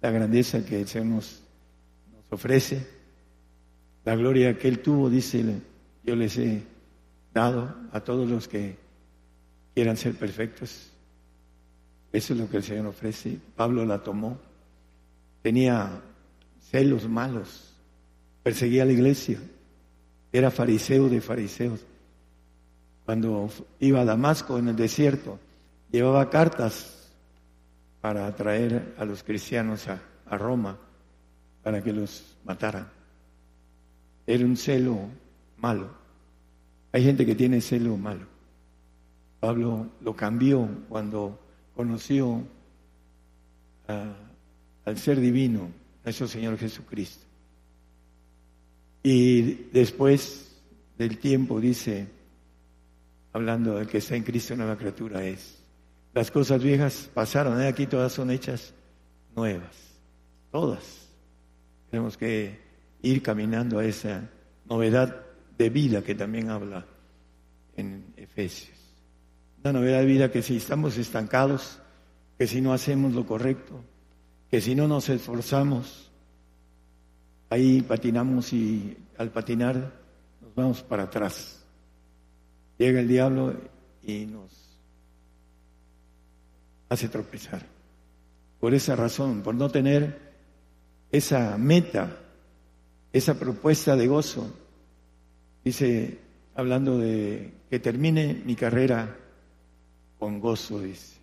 la 0.00 0.10
grandeza 0.10 0.64
que 0.64 0.80
el 0.80 0.88
Señor 0.88 1.06
nos, 1.08 1.42
nos 2.12 2.32
ofrece, 2.32 2.86
la 4.04 4.14
gloria 4.16 4.58
que 4.58 4.68
Él 4.68 4.80
tuvo, 4.80 5.08
dice, 5.08 5.44
yo 6.04 6.16
les 6.16 6.36
he 6.36 6.62
dado 7.32 7.74
a 7.92 8.00
todos 8.00 8.28
los 8.28 8.48
que 8.48 8.76
quieran 9.74 9.96
ser 9.96 10.14
perfectos. 10.14 10.90
Eso 12.12 12.34
es 12.34 12.40
lo 12.40 12.48
que 12.48 12.58
el 12.58 12.62
Señor 12.62 12.86
ofrece. 12.86 13.38
Pablo 13.56 13.84
la 13.86 14.02
tomó. 14.02 14.38
Tenía 15.42 16.00
celos 16.70 17.08
malos. 17.08 17.74
Perseguía 18.42 18.82
a 18.82 18.86
la 18.86 18.92
iglesia. 18.92 19.38
Era 20.32 20.50
fariseo 20.50 21.08
de 21.08 21.20
fariseos. 21.20 21.80
Cuando 23.04 23.50
iba 23.80 24.00
a 24.00 24.04
Damasco 24.04 24.58
en 24.58 24.68
el 24.68 24.76
desierto, 24.76 25.38
llevaba 25.90 26.30
cartas 26.30 27.10
para 28.00 28.26
atraer 28.26 28.94
a 28.98 29.04
los 29.04 29.22
cristianos 29.22 29.88
a, 29.88 30.00
a 30.26 30.38
Roma 30.38 30.78
para 31.62 31.82
que 31.82 31.92
los 31.92 32.36
mataran. 32.44 32.88
Era 34.26 34.44
un 34.44 34.56
celo 34.56 34.98
malo. 35.56 36.01
Hay 36.92 37.02
gente 37.02 37.24
que 37.24 37.34
tiene 37.34 37.60
celo 37.60 37.96
malo. 37.96 38.26
Pablo 39.40 39.88
lo 40.02 40.14
cambió 40.14 40.68
cuando 40.88 41.38
conoció 41.74 42.44
al 43.88 44.98
ser 44.98 45.18
divino, 45.18 45.70
nuestro 46.04 46.28
Señor 46.28 46.58
Jesucristo. 46.58 47.24
Y 49.02 49.54
después 49.72 50.54
del 50.96 51.18
tiempo 51.18 51.60
dice, 51.60 52.06
hablando 53.32 53.76
del 53.76 53.88
que 53.88 53.98
está 53.98 54.14
en 54.14 54.22
Cristo, 54.22 54.54
nueva 54.54 54.76
criatura 54.76 55.24
es. 55.24 55.58
Las 56.14 56.30
cosas 56.30 56.62
viejas 56.62 57.10
pasaron, 57.12 57.60
¿eh? 57.60 57.66
aquí 57.66 57.86
todas 57.86 58.12
son 58.12 58.30
hechas 58.30 58.74
nuevas, 59.34 59.74
todas. 60.50 61.08
Tenemos 61.90 62.16
que 62.16 62.60
ir 63.00 63.22
caminando 63.22 63.78
a 63.78 63.84
esa 63.84 64.28
novedad 64.66 65.31
de 65.62 65.70
vida 65.70 66.02
que 66.02 66.16
también 66.16 66.50
habla 66.50 66.84
en 67.76 68.12
Efesios. 68.16 68.76
Una 69.62 69.74
novedad 69.74 70.00
de 70.00 70.06
vida 70.06 70.32
que 70.32 70.42
si 70.42 70.56
estamos 70.56 70.98
estancados, 70.98 71.78
que 72.36 72.48
si 72.48 72.60
no 72.60 72.72
hacemos 72.72 73.14
lo 73.14 73.24
correcto, 73.24 73.80
que 74.50 74.60
si 74.60 74.74
no 74.74 74.88
nos 74.88 75.08
esforzamos, 75.08 76.10
ahí 77.48 77.80
patinamos 77.82 78.52
y 78.52 78.96
al 79.18 79.30
patinar 79.30 79.76
nos 80.40 80.54
vamos 80.56 80.82
para 80.82 81.04
atrás. 81.04 81.64
Llega 82.76 82.98
el 82.98 83.06
diablo 83.06 83.54
y 84.02 84.26
nos 84.26 84.50
hace 86.88 87.08
tropezar. 87.08 87.64
Por 88.58 88.74
esa 88.74 88.96
razón, 88.96 89.42
por 89.42 89.54
no 89.54 89.70
tener 89.70 90.32
esa 91.12 91.56
meta, 91.56 92.16
esa 93.12 93.34
propuesta 93.34 93.94
de 93.94 94.08
gozo, 94.08 94.61
dice, 95.64 96.18
hablando 96.54 96.98
de 96.98 97.52
que 97.70 97.78
termine 97.78 98.42
mi 98.44 98.54
carrera 98.54 99.16
con 100.18 100.40
gozo, 100.40 100.80
dice. 100.80 101.16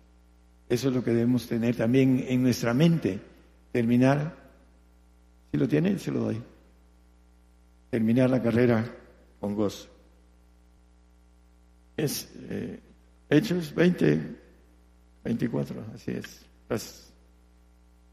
Eso 0.68 0.88
es 0.88 0.94
lo 0.94 1.02
que 1.02 1.10
debemos 1.10 1.46
tener 1.48 1.74
también 1.74 2.24
en 2.28 2.42
nuestra 2.42 2.72
mente. 2.74 3.18
Terminar, 3.72 4.36
si 5.50 5.58
lo 5.58 5.66
tiene, 5.66 5.98
se 5.98 6.12
lo 6.12 6.20
doy. 6.20 6.40
Terminar 7.90 8.30
la 8.30 8.42
carrera 8.42 8.84
con 9.40 9.54
gozo. 9.54 9.88
Es 11.96 12.30
eh, 12.48 12.78
Hechos 13.28 13.74
20, 13.74 14.36
24, 15.24 15.84
así 15.94 16.12
es. 16.12 16.46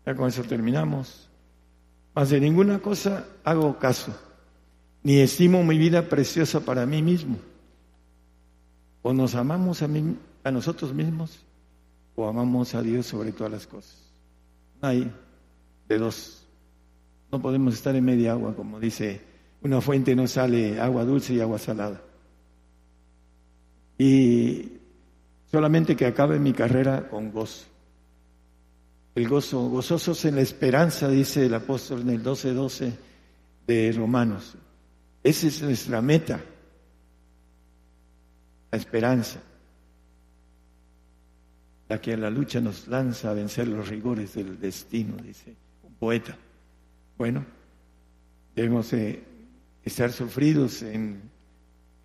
Ya 0.05 0.15
con 0.15 0.27
eso 0.27 0.43
terminamos. 0.43 1.29
Más 2.15 2.29
de 2.29 2.39
ninguna 2.39 2.79
cosa 2.79 3.27
hago 3.43 3.77
caso, 3.77 4.17
ni 5.03 5.19
estimo 5.19 5.63
mi 5.63 5.77
vida 5.77 6.09
preciosa 6.09 6.61
para 6.61 6.85
mí 6.85 7.01
mismo. 7.01 7.37
O 9.01 9.13
nos 9.13 9.35
amamos 9.35 9.81
a 9.81 9.87
mí 9.87 10.17
a 10.43 10.51
nosotros 10.51 10.93
mismos 10.93 11.39
o 12.15 12.27
amamos 12.27 12.73
a 12.73 12.81
Dios 12.81 13.05
sobre 13.05 13.31
todas 13.31 13.51
las 13.51 13.67
cosas. 13.67 13.95
hay 14.81 15.11
de 15.87 15.97
dos. 15.97 16.43
No 17.31 17.41
podemos 17.41 17.73
estar 17.73 17.95
en 17.95 18.05
media 18.05 18.33
agua, 18.33 18.55
como 18.55 18.79
dice, 18.79 19.21
una 19.61 19.81
fuente 19.81 20.15
no 20.15 20.27
sale 20.27 20.79
agua 20.79 21.05
dulce 21.05 21.33
y 21.33 21.41
agua 21.41 21.59
salada. 21.59 22.01
Y 23.97 24.71
solamente 25.51 25.95
que 25.95 26.05
acabe 26.05 26.39
mi 26.39 26.53
carrera 26.53 27.07
con 27.09 27.31
gozo. 27.31 27.65
El 29.15 29.27
gozo, 29.27 29.69
gozosos 29.69 30.25
en 30.25 30.35
la 30.35 30.41
esperanza, 30.41 31.09
dice 31.09 31.45
el 31.45 31.53
apóstol 31.53 32.01
en 32.01 32.09
el 32.11 32.23
12:12 32.23 32.53
12 32.53 32.93
de 33.65 33.91
Romanos. 33.91 34.55
Esa 35.27 35.47
es 35.47 35.61
nuestra 35.61 36.01
meta, 36.01 36.39
la 38.71 38.77
esperanza 38.77 39.41
la 41.89 42.01
que 42.01 42.13
a 42.13 42.17
la 42.17 42.29
lucha 42.29 42.59
nos 42.59 42.87
lanza 42.87 43.31
a 43.31 43.33
vencer 43.33 43.67
los 43.67 43.87
rigores 43.87 44.33
del 44.35 44.59
destino, 44.59 45.15
dice 45.17 45.55
un 45.83 45.93
poeta. 45.95 46.37
Bueno, 47.17 47.45
debemos 48.55 48.93
estar 49.83 50.11
sufridos 50.11 50.81
en 50.81 51.21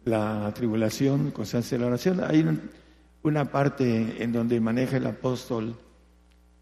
la 0.04 0.52
tribulación, 0.54 1.30
constancia 1.32 1.76
de 1.76 1.82
la 1.82 1.88
oración. 1.88 2.22
Hay 2.24 2.44
una 3.22 3.50
parte 3.50 4.22
en 4.22 4.32
donde 4.32 4.60
maneja 4.60 4.96
el 4.96 5.06
apóstol 5.06 5.76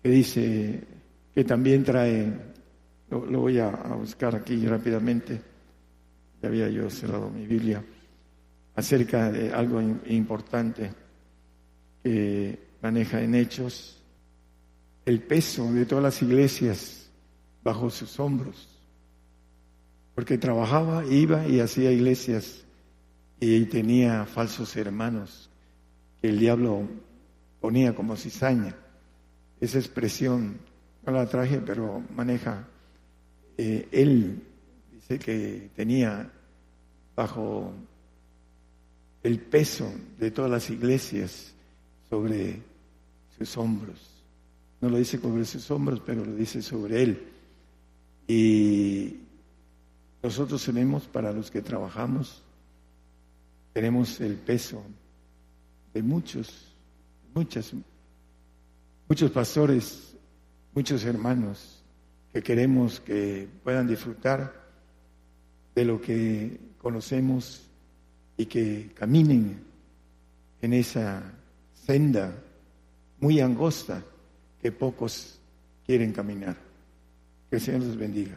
que 0.02 0.08
dice 0.08 0.80
que 1.34 1.44
también 1.44 1.84
trae, 1.84 2.32
lo, 3.10 3.40
voy 3.40 3.58
a, 3.58 3.70
buscar 3.98 4.34
aquí 4.34 4.66
rápidamente, 4.66 5.49
ya 6.42 6.48
había 6.48 6.68
yo 6.68 6.88
cerrado 6.90 7.30
mi 7.30 7.46
Biblia, 7.46 7.84
acerca 8.74 9.30
de 9.30 9.52
algo 9.52 9.80
importante 10.06 10.90
que 12.02 12.58
maneja 12.82 13.20
en 13.22 13.34
hechos 13.34 14.02
el 15.04 15.22
peso 15.22 15.72
de 15.72 15.86
todas 15.86 16.04
las 16.04 16.22
iglesias 16.22 17.10
bajo 17.62 17.90
sus 17.90 18.18
hombros, 18.20 18.68
porque 20.14 20.38
trabajaba, 20.38 21.04
iba 21.06 21.46
y 21.46 21.60
hacía 21.60 21.92
iglesias 21.92 22.64
y 23.38 23.64
tenía 23.66 24.26
falsos 24.26 24.76
hermanos 24.76 25.50
que 26.20 26.28
el 26.28 26.38
diablo 26.38 26.86
ponía 27.60 27.94
como 27.94 28.16
cizaña. 28.16 28.76
Esa 29.60 29.78
expresión 29.78 30.58
no 31.04 31.12
la 31.12 31.26
traje, 31.26 31.60
pero 31.60 32.02
maneja. 32.14 32.68
Eh, 33.56 33.88
él 33.92 34.42
que 35.18 35.70
tenía 35.74 36.30
bajo 37.16 37.72
el 39.22 39.40
peso 39.40 39.90
de 40.18 40.30
todas 40.30 40.50
las 40.50 40.70
iglesias 40.70 41.52
sobre 42.08 42.62
sus 43.36 43.56
hombros. 43.56 43.98
No 44.80 44.88
lo 44.88 44.96
dice 44.96 45.18
sobre 45.18 45.44
sus 45.44 45.70
hombros, 45.70 46.00
pero 46.04 46.24
lo 46.24 46.34
dice 46.34 46.62
sobre 46.62 47.02
él. 47.02 47.28
Y 48.26 49.16
nosotros 50.22 50.64
tenemos, 50.64 51.06
para 51.06 51.32
los 51.32 51.50
que 51.50 51.60
trabajamos, 51.60 52.42
tenemos 53.72 54.20
el 54.20 54.34
peso 54.36 54.82
de 55.92 56.02
muchos, 56.02 56.74
muchas, 57.34 57.72
muchos 59.08 59.30
pastores, 59.30 60.14
muchos 60.74 61.04
hermanos 61.04 61.82
que 62.32 62.42
queremos 62.42 63.00
que 63.00 63.48
puedan 63.64 63.86
disfrutar 63.86 64.59
de 65.74 65.84
lo 65.84 66.00
que 66.00 66.58
conocemos 66.78 67.62
y 68.36 68.46
que 68.46 68.90
caminen 68.94 69.60
en 70.62 70.72
esa 70.72 71.22
senda 71.74 72.34
muy 73.20 73.40
angosta 73.40 74.02
que 74.60 74.72
pocos 74.72 75.38
quieren 75.86 76.12
caminar. 76.12 76.56
Que 77.48 77.56
el 77.56 77.62
Señor 77.62 77.82
los 77.82 77.96
bendiga. 77.96 78.36